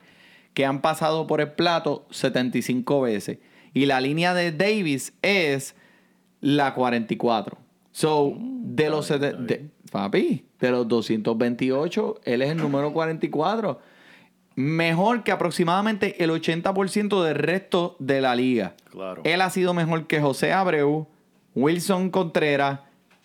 [0.54, 3.38] que han pasado por el plato 75 veces.
[3.74, 5.76] Y la línea de Davis es
[6.42, 7.58] la 44.
[7.92, 9.08] So, de los...
[9.10, 13.80] de- papi, de los 228, él es el número 44.
[14.56, 18.76] Mejor que aproximadamente el 80% del resto de la liga.
[18.90, 19.22] Claro.
[19.26, 21.08] Él ha sido mejor que José Abreu,
[21.56, 22.80] Wilson Contreras,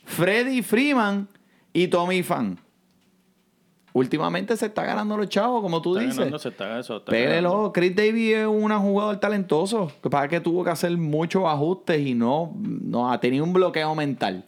[0.04, 1.28] Freddy Freeman
[1.72, 2.58] y Tommy Fan.
[3.96, 6.18] Últimamente se está ganando los chavos, como tú Está dices.
[6.18, 7.72] ganando, se está, eso, está.
[7.72, 9.90] Chris Davis es un jugador talentoso.
[10.02, 13.94] Que pasa que tuvo que hacer muchos ajustes y no, no ha tenido un bloqueo
[13.94, 14.44] mental.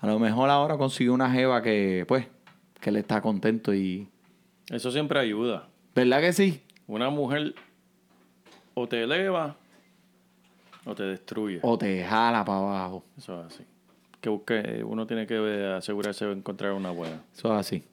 [0.00, 2.26] A lo mejor ahora consiguió una jeva que, pues,
[2.80, 4.08] que le está contento y.
[4.68, 5.68] Eso siempre ayuda.
[5.94, 6.60] ¿Verdad que sí?
[6.88, 7.54] Una mujer
[8.74, 9.54] o te eleva
[10.84, 11.60] o te destruye.
[11.62, 13.04] O te jala para abajo.
[13.16, 13.64] Eso es así.
[14.20, 15.36] Que busque, uno tiene que
[15.76, 17.22] asegurarse de encontrar una buena.
[17.32, 17.84] Eso es así.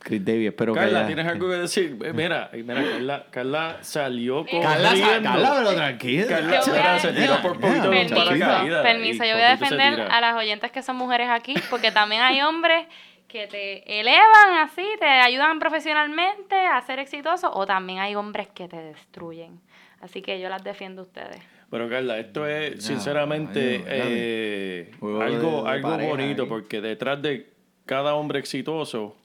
[0.00, 0.80] Chris Davis, espero que.
[0.80, 1.96] Carla, ¿tienes algo que decir?
[2.04, 4.68] Eh, Mira, eh, mira Carla, Carla salió corriendo.
[4.68, 6.26] Carla, sa- Carla, pero tranquila.
[6.26, 8.82] Carla se, a- se tiró por poquito Permiso, paracaídas.
[8.82, 10.06] permiso, yo voy a defender tira.
[10.06, 12.86] a las oyentes que son mujeres aquí, porque también hay hombres
[13.28, 18.66] que te elevan así, te ayudan profesionalmente a ser exitoso, o también hay hombres que
[18.68, 19.60] te destruyen.
[20.00, 21.40] Así que yo las defiendo a ustedes.
[21.70, 25.18] Pero Carla, esto es sinceramente eh, algo,
[25.62, 26.48] de- de algo bonito ahí.
[26.48, 27.52] porque detrás de
[27.86, 29.16] cada hombre exitoso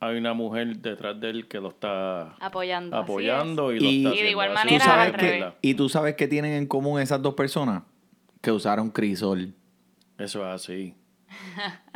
[0.00, 2.96] hay una mujer detrás de él que lo está Apoyando.
[2.96, 5.30] apoyando y, lo Y- está y de igual Así ¿Tú manera, es, sabes al que-
[5.30, 5.54] revés.
[5.62, 7.82] y tú sabes qué tienen en común esas dos personas
[8.42, 9.54] que usaron crisol.
[10.18, 10.94] Eso es así.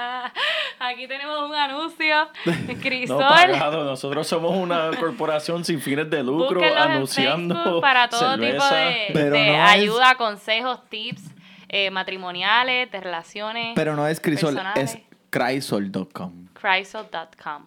[0.79, 2.29] Aquí tenemos un anuncio.
[2.47, 3.19] No Crisol.
[3.19, 3.85] pagado.
[3.85, 8.75] Nosotros somos una corporación sin fines de lucro Búsquenlos anunciando para todo tipo cerveza.
[8.77, 11.23] de, Pero de no es- ayuda, consejos, tips
[11.69, 13.73] eh, matrimoniales, de relaciones.
[13.77, 14.95] Pero no es crisol, personales.
[14.97, 16.47] es chrysol.com.
[16.61, 17.65] Chrysol.com.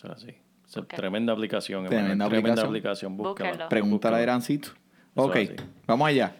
[0.00, 0.34] Eso es así.
[0.66, 0.94] Esa Ok.
[0.94, 1.86] Tremenda aplicación.
[1.86, 2.26] Tremenda.
[2.26, 2.66] Tremenda aplicación.
[2.68, 3.16] aplicación.
[3.18, 3.50] Búscala.
[3.50, 3.68] Búsquenlo.
[3.68, 4.22] Pregúntale a.
[4.22, 4.70] Erancito.
[5.14, 5.36] Ok,
[5.86, 6.34] vamos allá.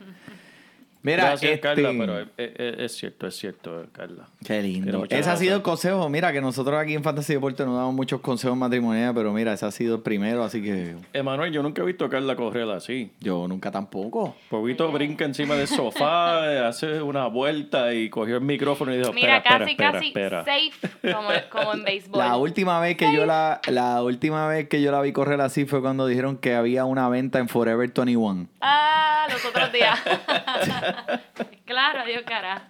[1.03, 4.29] Mira, Gracias, este- Carla, pero es, es- es cierto, es cierto, Carla.
[4.45, 5.05] Qué lindo.
[5.09, 6.09] Ese ha sido el consejo.
[6.11, 9.65] Mira, que nosotros aquí en Fantasy Deporte no damos muchos consejos matrimoniales, pero mira, ese
[9.67, 13.11] ha sido el primero, así que Emanuel, yo nunca he visto a Carla correr así.
[13.21, 14.37] yo nunca tampoco.
[14.51, 19.13] Poquito brinca encima del sofá, eh, hace una vuelta y cogió el micrófono y dijo,
[19.13, 22.19] Mira, espera, casi, espera, casi espera, safe como, como en béisbol.
[22.19, 25.65] La última vez que yo la, la última vez que yo la vi correr así
[25.65, 28.49] fue cuando dijeron que había una venta en Forever 21.
[28.61, 29.99] Ah, los otros días.
[31.65, 32.69] claro, Dios cara.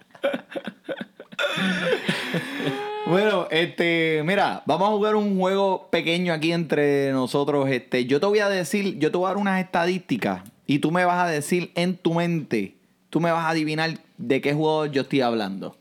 [3.05, 7.67] Bueno, este, mira, vamos a jugar un juego pequeño aquí entre nosotros.
[7.69, 10.91] Este, yo te voy a decir, yo te voy a dar unas estadísticas y tú
[10.91, 12.75] me vas a decir en tu mente,
[13.09, 15.75] tú me vas a adivinar de qué jugador yo estoy hablando.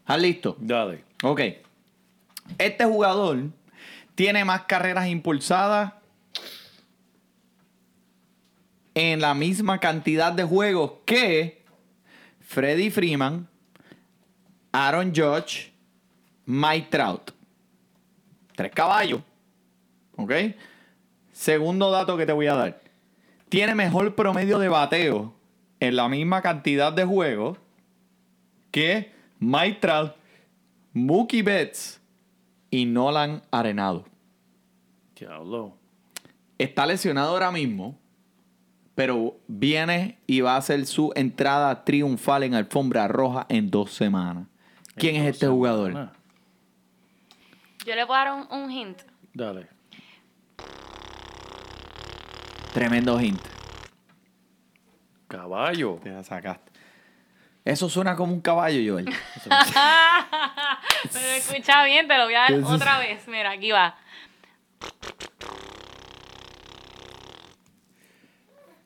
[0.00, 0.56] ¿Estás listo?
[0.58, 1.04] Dale.
[1.22, 1.40] Ok.
[2.56, 3.38] Este jugador
[4.14, 5.92] tiene más carreras impulsadas
[8.94, 11.57] en la misma cantidad de juegos que
[12.48, 13.46] Freddie Freeman,
[14.72, 15.70] Aaron Judge,
[16.46, 17.30] Mike Trout.
[18.56, 19.20] Tres caballos.
[20.16, 20.32] ¿Ok?
[21.30, 22.80] Segundo dato que te voy a dar.
[23.50, 25.34] Tiene mejor promedio de bateo
[25.78, 27.58] en la misma cantidad de juegos
[28.70, 30.14] que Mike Trout,
[30.94, 32.00] Mookie Betts
[32.70, 34.06] y Nolan Arenado.
[35.14, 35.74] Diablo.
[36.56, 37.98] Está lesionado ahora mismo,
[38.98, 44.48] pero viene y va a hacer su entrada triunfal en alfombra roja en dos semanas.
[44.96, 46.10] ¿Quién es este jugador?
[47.86, 48.98] Yo le puedo dar un, un hint.
[49.32, 49.68] Dale.
[52.74, 53.40] Tremendo hint.
[55.28, 56.00] Caballo.
[56.02, 56.72] Te la sacaste.
[57.64, 59.04] Eso suena como un caballo, Joel.
[61.12, 63.28] Pero escucha bien, te lo voy a dar otra vez.
[63.28, 63.96] Mira, aquí va.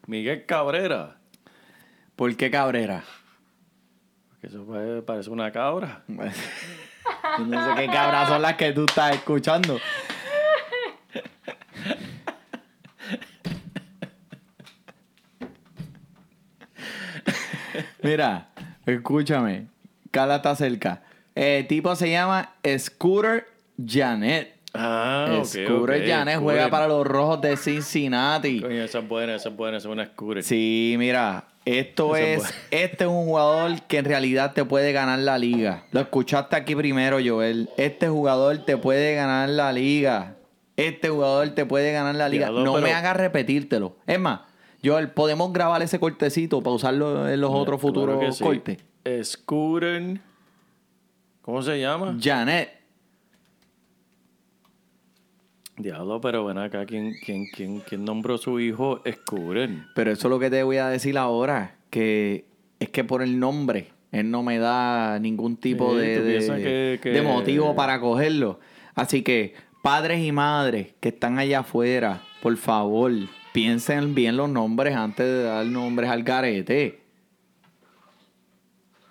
[0.07, 1.17] Miguel Cabrera.
[2.17, 3.05] ¿Por qué Cabrera?
[4.41, 4.67] Que eso
[5.07, 6.03] parece una cabra.
[6.09, 9.79] Yo no sé qué cabras son las que tú estás escuchando.
[18.03, 18.49] Mira,
[18.85, 19.69] escúchame.
[20.11, 21.03] Carla está cerca.
[21.35, 23.47] El tipo se llama Scooter
[23.85, 24.62] Janet.
[24.75, 25.45] Ah, ok.
[25.45, 26.39] Scooter ok, Janet Scooter.
[26.41, 28.61] juega para los rojos de Cincinnati.
[28.61, 30.43] Coño, esa es buena, esa es buena, esa es una Scooter.
[30.43, 32.57] Sí, mira, esto Esa es es, buena.
[32.71, 35.85] este es un jugador que en realidad te puede ganar la liga.
[35.93, 37.69] Lo escuchaste aquí primero, Joel.
[37.77, 40.37] Este jugador te puede ganar la liga.
[40.77, 42.47] Este jugador te puede ganar la liga.
[42.47, 43.97] Diablo, no pero- me hagas repetírtelo.
[44.07, 44.41] Es más,
[44.83, 48.43] Joel, podemos grabar ese cortecito para usarlo en los otros futuros sí.
[48.43, 48.79] cortes.
[49.23, 50.19] Scooter.
[51.43, 52.17] ¿Cómo se llama?
[52.21, 52.82] Janet.
[55.83, 59.71] Diablo, pero ven acá, ¿quién, quién, quién, quién nombró su hijo Scooter?
[59.95, 61.77] Pero eso es lo que te voy a decir ahora.
[61.91, 62.47] Que
[62.81, 66.59] es que por el nombre, él no me da ningún tipo Sí, de, de- piensas
[66.59, 68.61] que- que- de motivo para cogerlo.
[68.95, 73.13] Así que, padres y madres que están allá afuera, por favor,
[73.53, 77.01] piensen bien los nombres antes de dar nombres al garete.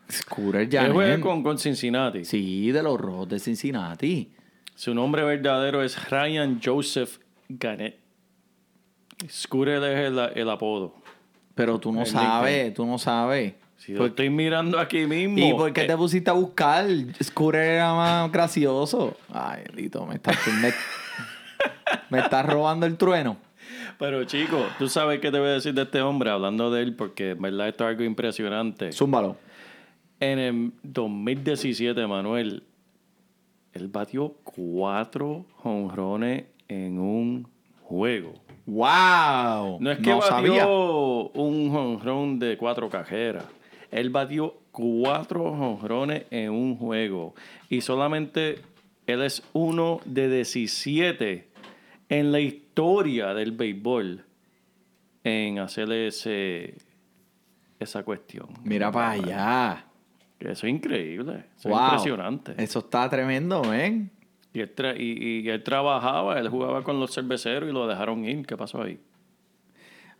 [0.09, 2.25] Scooter Él juega con, con Cincinnati.
[2.25, 4.31] Sí, de los rojos de Cincinnati.
[4.81, 7.99] Su nombre verdadero es Ryan Joseph Gannett.
[9.29, 10.95] Scooter es el, el apodo.
[11.53, 13.53] Pero tú no El sabes, tú no sabes.
[13.77, 15.37] Si lo estoy mirando aquí mismo.
[15.37, 16.87] ¿Y por qué eh, te pusiste a buscar?
[17.21, 19.15] Scooter era más gracioso.
[19.31, 20.73] Ay, Lito, me estás, me,
[22.09, 23.37] me estás robando el trueno.
[23.99, 26.95] Pero chico, tú sabes qué te voy a decir de este hombre, hablando de él,
[26.95, 28.91] porque en verdad esto es algo impresionante.
[28.91, 29.37] Zúmbalo.
[30.19, 32.63] En el 2017, Manuel,
[33.73, 37.47] él batió cuatro jonrones en un
[37.81, 38.33] juego.
[38.65, 39.79] ¡Wow!
[39.79, 40.67] No es que batió sabía.
[40.67, 43.45] un jonrón de cuatro cajeras.
[43.91, 47.33] Él batió cuatro jonrones en un juego.
[47.69, 48.59] Y solamente
[49.07, 51.49] él es uno de 17
[52.09, 54.25] en la historia del béisbol
[55.23, 56.75] en hacerle ese,
[57.79, 58.49] esa cuestión.
[58.63, 59.85] Mira para allá.
[60.49, 61.45] Eso es increíble.
[61.57, 61.77] Eso Wow.
[61.77, 62.53] es impresionante.
[62.57, 64.09] Eso está tremendo, ven.
[64.53, 68.25] Y él, tra- y, y él trabajaba, él jugaba con los cerveceros y lo dejaron
[68.25, 68.45] ir.
[68.45, 68.99] ¿Qué pasó ahí?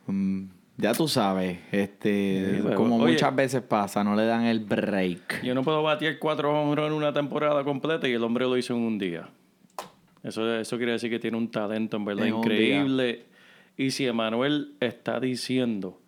[0.07, 0.45] Mm,
[0.77, 4.59] ya tú sabes, este, Sí, pero, como oye- muchas veces pasa, no le dan el
[4.61, 5.43] break.
[5.43, 8.73] Yo no puedo batir cuatro hombros en una temporada completa y el hombre lo hizo
[8.75, 9.29] en un día.
[10.23, 13.25] Eso, eso quiere decir que tiene un talento en verdad En increíble.
[13.75, 15.99] Y si Emanuel está diciendo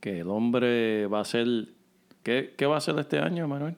[0.00, 1.46] que el hombre va a ser...
[2.22, 3.76] ¿Qué, qué va a hacer este año, Emanuel?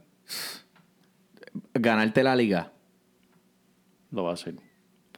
[1.72, 2.72] Ganarte la liga.
[4.10, 4.56] Lo va a hacer.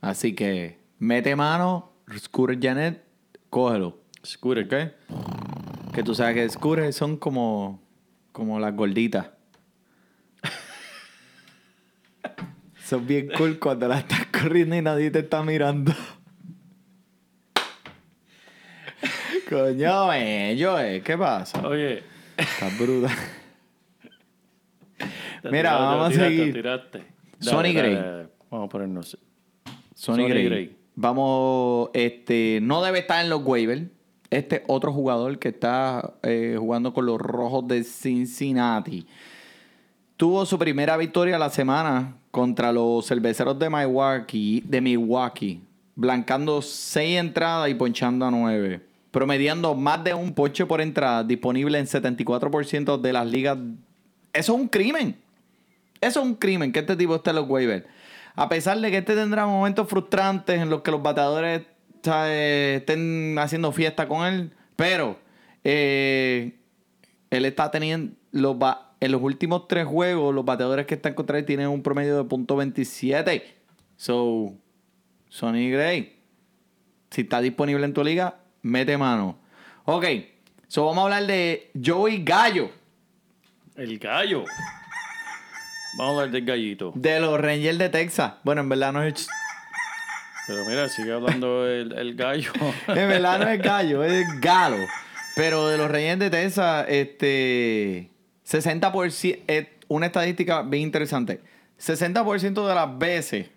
[0.01, 3.05] Así que mete mano, Scooter Janet,
[3.51, 3.99] cógelo.
[4.24, 4.64] Scooter.
[4.64, 4.74] ¿Ok?
[5.93, 7.83] Que tú sabes que Scooter son como,
[8.33, 9.31] como las gorditas.
[12.85, 15.93] son bien cool cuando las estás corriendo y nadie te está mirando.
[19.49, 21.66] Coño, eh, Joe, ¿qué pasa?
[21.66, 22.03] Oye,
[22.37, 23.09] Estás bruta.
[25.45, 27.12] Mira, tiraste, vamos a tiraste, seguir.
[27.41, 27.95] Sonny Dale, Gray.
[27.95, 28.28] dale.
[28.51, 29.18] Vamos a ponernos.
[29.95, 30.45] Sonny, Sonny Gray.
[30.45, 30.76] Gray.
[30.95, 33.82] Vamos, este, no debe estar en los waivers.
[34.30, 39.07] Este otro jugador que está eh, jugando con los rojos de Cincinnati.
[40.16, 45.61] Tuvo su primera victoria la semana contra los cerveceros de Milwaukee, de Milwaukee,
[45.95, 48.80] blancando seis entradas y ponchando a nueve,
[49.17, 53.57] promediando más de un ponche por entrada, disponible en 74% de las ligas.
[54.35, 55.17] Eso es un crimen.
[56.03, 57.87] Eso es un crimen que este tipo esté en los waivers.
[58.35, 61.62] A pesar de que este tendrá momentos frustrantes en los que los bateadores
[62.03, 65.17] estén haciendo fiesta con él, pero
[65.64, 66.53] eh,
[67.31, 68.55] él está teniendo los
[69.01, 72.25] en los últimos tres juegos, los bateadores que están contra él tienen un promedio de
[72.25, 73.43] punto .27.
[73.97, 74.53] So,
[75.31, 76.19] Sonny Gray,
[77.11, 79.39] si está disponible en tu liga, mete mano.
[79.85, 80.05] Ok,
[80.67, 82.71] so vamos a hablar de Joey Gallo,
[83.77, 84.45] El gallo.
[85.99, 86.93] Vamos a hablar del gallito.
[86.95, 88.35] de los Rangers de Texas.
[88.45, 89.29] Bueno, en verdad no es...
[90.47, 92.53] Pero mira, sigue hablando el, el gallo.
[92.89, 94.77] En verdad no es gallo, es galo.
[95.35, 98.11] Pero de los Reyes de Texas, este.
[98.47, 99.41] 60%.
[99.47, 101.41] Es una estadística bien interesante.
[101.81, 103.51] 60% de las veces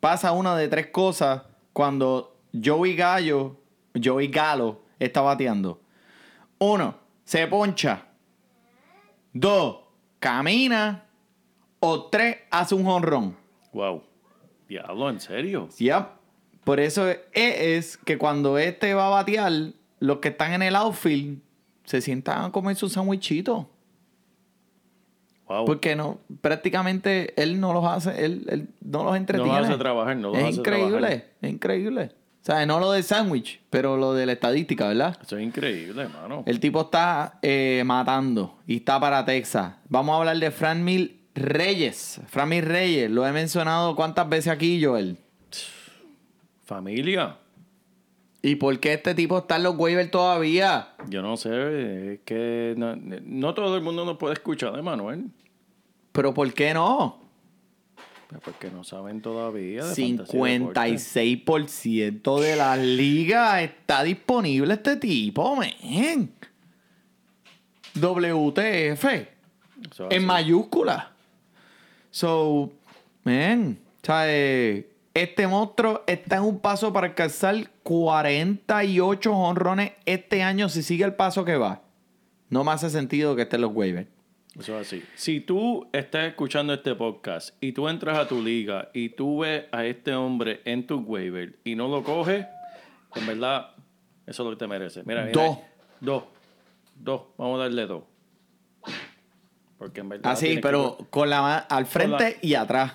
[0.00, 1.42] pasa una de tres cosas
[1.72, 3.57] cuando Joey Gallo,
[3.94, 5.80] Joey Galo, está bateando.
[6.58, 8.06] Uno, se poncha.
[9.32, 9.78] Dos,
[10.18, 11.04] camina.
[11.80, 13.36] O tres, hace un jonrón.
[13.72, 14.02] wow.
[14.68, 15.68] Diablo, ¿en serio?
[15.78, 16.06] Yep.
[16.64, 19.50] Por eso es, es que cuando este va a batear,
[20.00, 21.40] los que están en el outfield
[21.84, 23.70] se sientan a comer su sandwichito.
[25.48, 25.64] Wow.
[25.64, 29.50] Porque no, prácticamente él no los hace, él, él no los entretiene.
[29.50, 31.24] No los hace trabajar, no los es hace increíble, trabajar.
[31.40, 32.02] es increíble.
[32.02, 35.18] O sea, no lo del sándwich, pero lo de la estadística, ¿verdad?
[35.22, 36.44] Eso es increíble, hermano.
[36.46, 39.74] El tipo está eh, matando y está para Texas.
[39.88, 42.20] Vamos a hablar de Fran Mil Reyes.
[42.26, 45.18] Fran Mil Reyes, lo he mencionado cuántas veces aquí, Joel.
[46.64, 47.36] Familia.
[48.40, 50.90] ¿Y por qué este tipo está en los waivers todavía?
[51.08, 55.26] Yo no sé, es que no, no todo el mundo nos puede escuchar de Manuel.
[56.12, 57.27] ¿Pero por qué no?
[58.44, 59.84] Porque no saben todavía.
[59.84, 60.80] de fantasía y deporte.
[60.80, 66.32] 56% de las ligas está disponible este tipo, men.
[67.94, 69.04] WTF.
[70.10, 71.12] En mayúscula.
[72.10, 72.72] So,
[73.24, 74.84] man, ¿sabes?
[75.14, 81.14] Este monstruo está en un paso para alcanzar 48 honrones este año si sigue el
[81.14, 81.82] paso que va.
[82.50, 84.08] No me hace sentido que esté en los waivers.
[84.58, 85.02] Eso es así.
[85.14, 89.64] Si tú estás escuchando este podcast y tú entras a tu liga y tú ves
[89.72, 92.46] a este hombre en tu waiver y no lo coges,
[93.14, 93.70] en verdad,
[94.26, 95.02] eso es lo que te merece.
[95.04, 95.58] Mira, mira, Dos.
[96.00, 96.22] Dos.
[96.96, 97.22] Dos.
[97.36, 98.02] Vamos a darle dos.
[99.78, 100.32] Porque en verdad.
[100.32, 102.94] Así, que- Ah, pero con la mano al frente y atrás.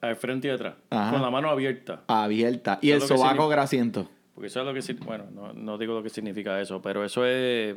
[0.00, 0.74] Al frente y atrás.
[0.90, 1.10] Ajá.
[1.12, 2.02] Con la mano abierta.
[2.06, 2.78] Abierta.
[2.80, 4.08] Y el sobaco significa- grasiento.
[4.34, 7.26] Porque eso es lo que Bueno, no, no digo lo que significa eso, pero eso
[7.26, 7.76] es.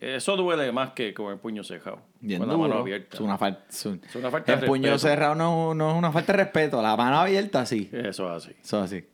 [0.00, 2.00] Eh, Eso duele más que con el puño cerrado.
[2.20, 2.68] Bien con la duro.
[2.68, 3.14] mano abierta.
[3.16, 3.64] Es una falta.
[3.68, 6.44] Es, un- Es una falta de el puño cerrado no, no es una falta de
[6.44, 6.80] respeto.
[6.82, 7.88] La mano abierta, sí.
[7.92, 8.56] Eso es así.
[8.62, 9.04] Eso es así.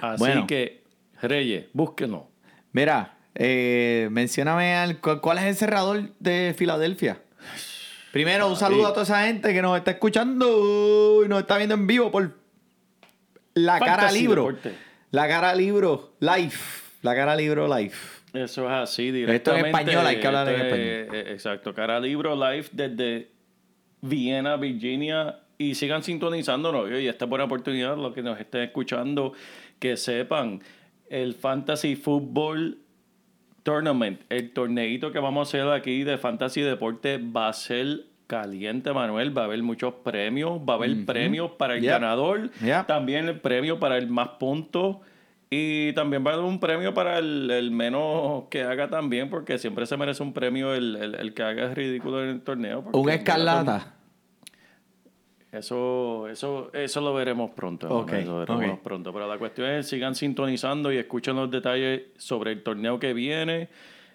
[0.00, 0.46] Así Bueno.
[0.46, 0.84] que,
[1.20, 2.22] Reyes, búsquenos.
[2.72, 7.20] Mira, eh, mencióname al, cu- cuál es el cerrador de Filadelfia.
[8.12, 11.74] Primero, un saludo a toda esa gente que nos está escuchando y nos está viendo
[11.74, 12.36] en vivo por
[13.54, 14.46] la cara Fantasy libro.
[14.46, 14.74] Deporte.
[15.12, 16.52] La cara libro live.
[17.02, 17.92] La cara libro live.
[18.32, 19.68] Eso es así, Esto en directamente.
[19.68, 20.86] español, hay que hablar en español.
[21.14, 23.28] eh, Exacto, Cara Libro Live desde
[24.00, 25.38] Viena, Virginia.
[25.58, 26.90] Y sigan sintonizándonos.
[26.90, 29.32] Y esta es buena oportunidad, los que nos estén escuchando,
[29.78, 30.60] que sepan,
[31.08, 32.78] el Fantasy Football
[33.62, 38.92] Tournament, el torneito que vamos a hacer aquí de Fantasy Deporte va a ser caliente,
[38.92, 39.36] Manuel.
[39.36, 40.58] Va a haber muchos premios.
[40.68, 41.90] Va a haber premios para el Yep.
[41.92, 42.50] ganador.
[42.60, 42.86] Yep.
[42.86, 44.96] También el premio para el más puntos.
[45.54, 49.58] Y también va a haber un premio para el, el menos que haga también, porque
[49.58, 52.82] siempre se merece un premio el, el, el que haga es ridículo en el torneo.
[52.92, 53.96] Un escarlata.
[55.52, 57.86] Eso, eso, eso lo veremos pronto.
[57.86, 59.12] hermano, Ok, eso lo veremos pronto.
[59.12, 63.68] Pero la cuestión es sigan sintonizando y escuchen los detalles sobre el torneo que viene.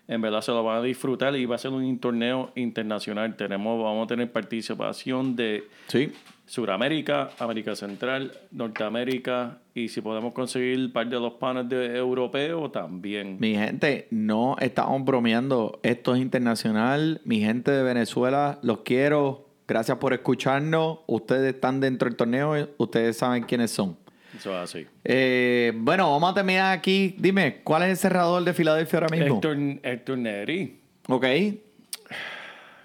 [0.08, 3.36] En verdad se lo van a disfrutar y va a ser un torneo internacional.
[3.36, 6.12] Tenemos, vamos a tener participación de Sí.
[6.48, 12.72] Suramérica, América Central, Norteamérica y si podemos conseguir un par de los panes de europeos
[12.72, 13.38] también.
[13.40, 15.80] Mi gente, no estamos bromeando.
[15.84, 17.22] Esto es internacional.
[17.26, 19.50] Mi gente de Venezuela, los quiero.
[19.68, 21.00] Gracias por escucharnos.
[21.06, 22.70] Ustedes están dentro del torneo.
[22.78, 23.98] Ustedes saben quiénes son.
[24.36, 24.86] Eso es así.
[25.04, 27.14] Eh, bueno, vamos a terminar aquí.
[27.20, 29.36] Dime, ¿cuál es el cerrador de Filadelfia ahora mismo?
[29.36, 30.80] Héctor, Héctor Neri.
[31.10, 31.26] Ok.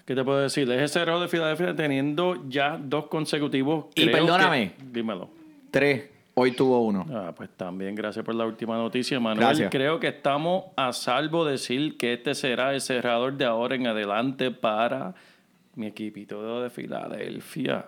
[0.05, 0.69] ¿Qué te puedo decir?
[0.71, 3.85] Es el cerrado de Filadelfia teniendo ya dos consecutivos.
[3.95, 4.73] Y perdóname.
[4.77, 5.29] que- dímelo.
[5.71, 6.09] Tres.
[6.35, 7.05] Hoy tuvo uno.
[7.11, 9.45] Ah, pues también gracias por la última noticia, Manuel.
[9.47, 9.69] Gracias.
[9.71, 13.85] Creo que estamos a salvo de decir que este será el cerrador de ahora en
[13.87, 15.13] adelante para
[15.75, 17.85] mi equipito de Filadelfia.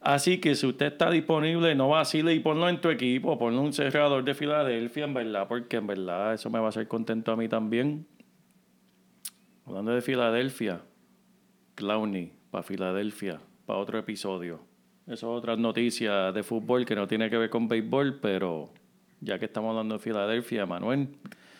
[0.00, 3.72] Así que si usted está disponible, no vacile y ponlo en tu equipo, ponlo un
[3.72, 7.36] cerrador de Filadelfia, en verdad, porque en verdad eso me va a hacer contento a
[7.36, 8.06] mí también.
[9.68, 10.80] Hablando de Filadelfia,
[11.74, 14.60] Clowney para Filadelfia, para otro episodio.
[15.06, 18.70] Eso es otra noticia de fútbol que no tiene que ver con béisbol, pero
[19.20, 21.08] ya que estamos hablando de Filadelfia, Manuel,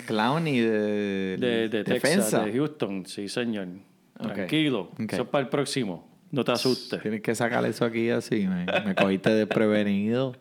[0.07, 2.23] Clowney de, de, de defensa.
[2.41, 3.69] Texas, de Houston, sí señor.
[4.21, 7.01] Tranquilo, eso es para el próximo, no te asustes.
[7.01, 8.47] Tienes que sacar eso aquí así.
[8.49, 10.35] Me, me cogiste desprevenido.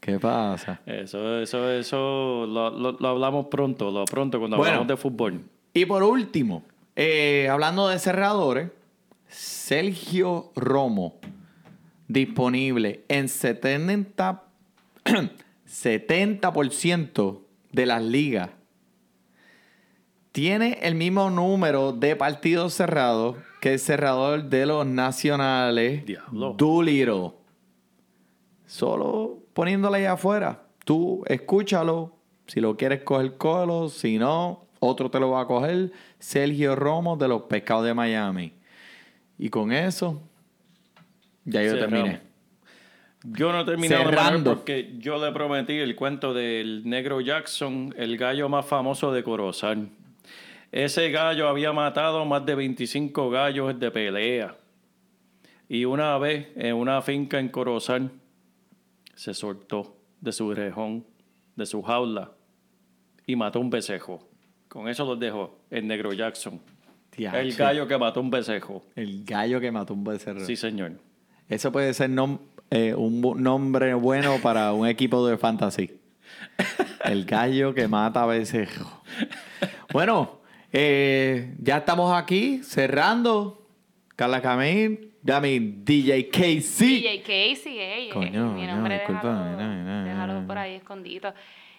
[0.00, 0.80] ¿Qué pasa?
[0.84, 4.70] Eso, eso, eso lo, lo- lo hablamos pronto, lo pronto cuando Bueno.
[4.72, 5.40] hablamos de fútbol.
[5.72, 6.64] Y por último,
[6.96, 8.70] eh, hablando de cerradores,
[9.28, 11.18] Sergio Romo,
[12.08, 14.42] disponible en 70,
[15.04, 17.40] 70%
[17.72, 18.50] de las ligas.
[20.32, 26.54] Tiene el mismo número de partidos cerrados que el cerrador de los nacionales, Diablo.
[26.56, 27.32] Doolittle.
[28.66, 30.62] Solo poniéndole ahí afuera.
[30.84, 32.16] Tú escúchalo.
[32.46, 33.88] Si lo quieres coger, cógelo.
[33.88, 35.92] Si no, otro te lo va a coger.
[36.18, 38.52] Sergio Romo de los Pescados de Miami.
[39.38, 40.20] Y con eso,
[41.44, 41.90] ya yo Cerramos.
[41.90, 42.20] terminé.
[43.24, 44.54] Yo no Manuel, Cerrando.
[44.54, 49.88] porque yo le prometí el cuento del negro Jackson, el gallo más famoso de Corozal.
[50.72, 54.56] Ese gallo había matado más de 25 gallos de pelea.
[55.68, 58.10] Y una vez en una finca en Corozal
[59.14, 61.06] se soltó de su rejón,
[61.54, 62.32] de su jaula
[63.24, 64.31] y mató un becerro.
[64.72, 66.58] Con eso los dejó el negro Jackson.
[67.18, 68.82] El gallo que mató un becerro.
[68.96, 70.40] El gallo que mató un becerro.
[70.46, 70.92] Sí, señor.
[71.46, 72.38] Eso puede ser nom-
[72.70, 75.90] eh, un bu- nombre bueno para un equipo de fantasy.
[77.04, 78.86] El gallo que mata a becerro.
[79.92, 80.40] Bueno,
[80.72, 83.58] eh, ya estamos aquí cerrando.
[84.16, 86.84] Carla Camil, Dami DJ KC.
[86.86, 90.46] DJ Casey, ey, ey, Coño, mi nombre, disculpa, déjalo, mira, mira, déjalo mira.
[90.46, 91.34] por ahí escondido.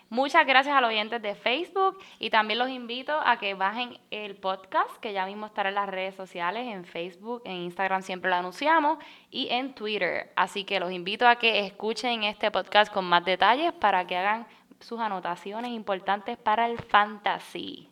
[0.09, 4.35] Muchas gracias a los oyentes de Facebook y también los invito a que bajen el
[4.35, 8.35] podcast que ya mismo estará en las redes sociales, en Facebook, en Instagram siempre lo
[8.35, 8.99] anunciamos
[9.31, 10.31] y en Twitter.
[10.35, 14.45] Así que los invito a que escuchen este podcast con más detalles para que hagan
[14.79, 17.89] sus anotaciones importantes para el fantasy.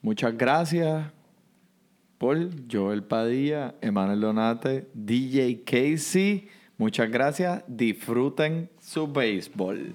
[0.00, 1.12] Muchas gracias
[2.18, 2.38] por
[2.70, 6.48] Joel Padilla, Emanuel Donate, DJ Casey.
[6.78, 7.62] Muchas gracias.
[7.66, 9.94] Disfruten su béisbol.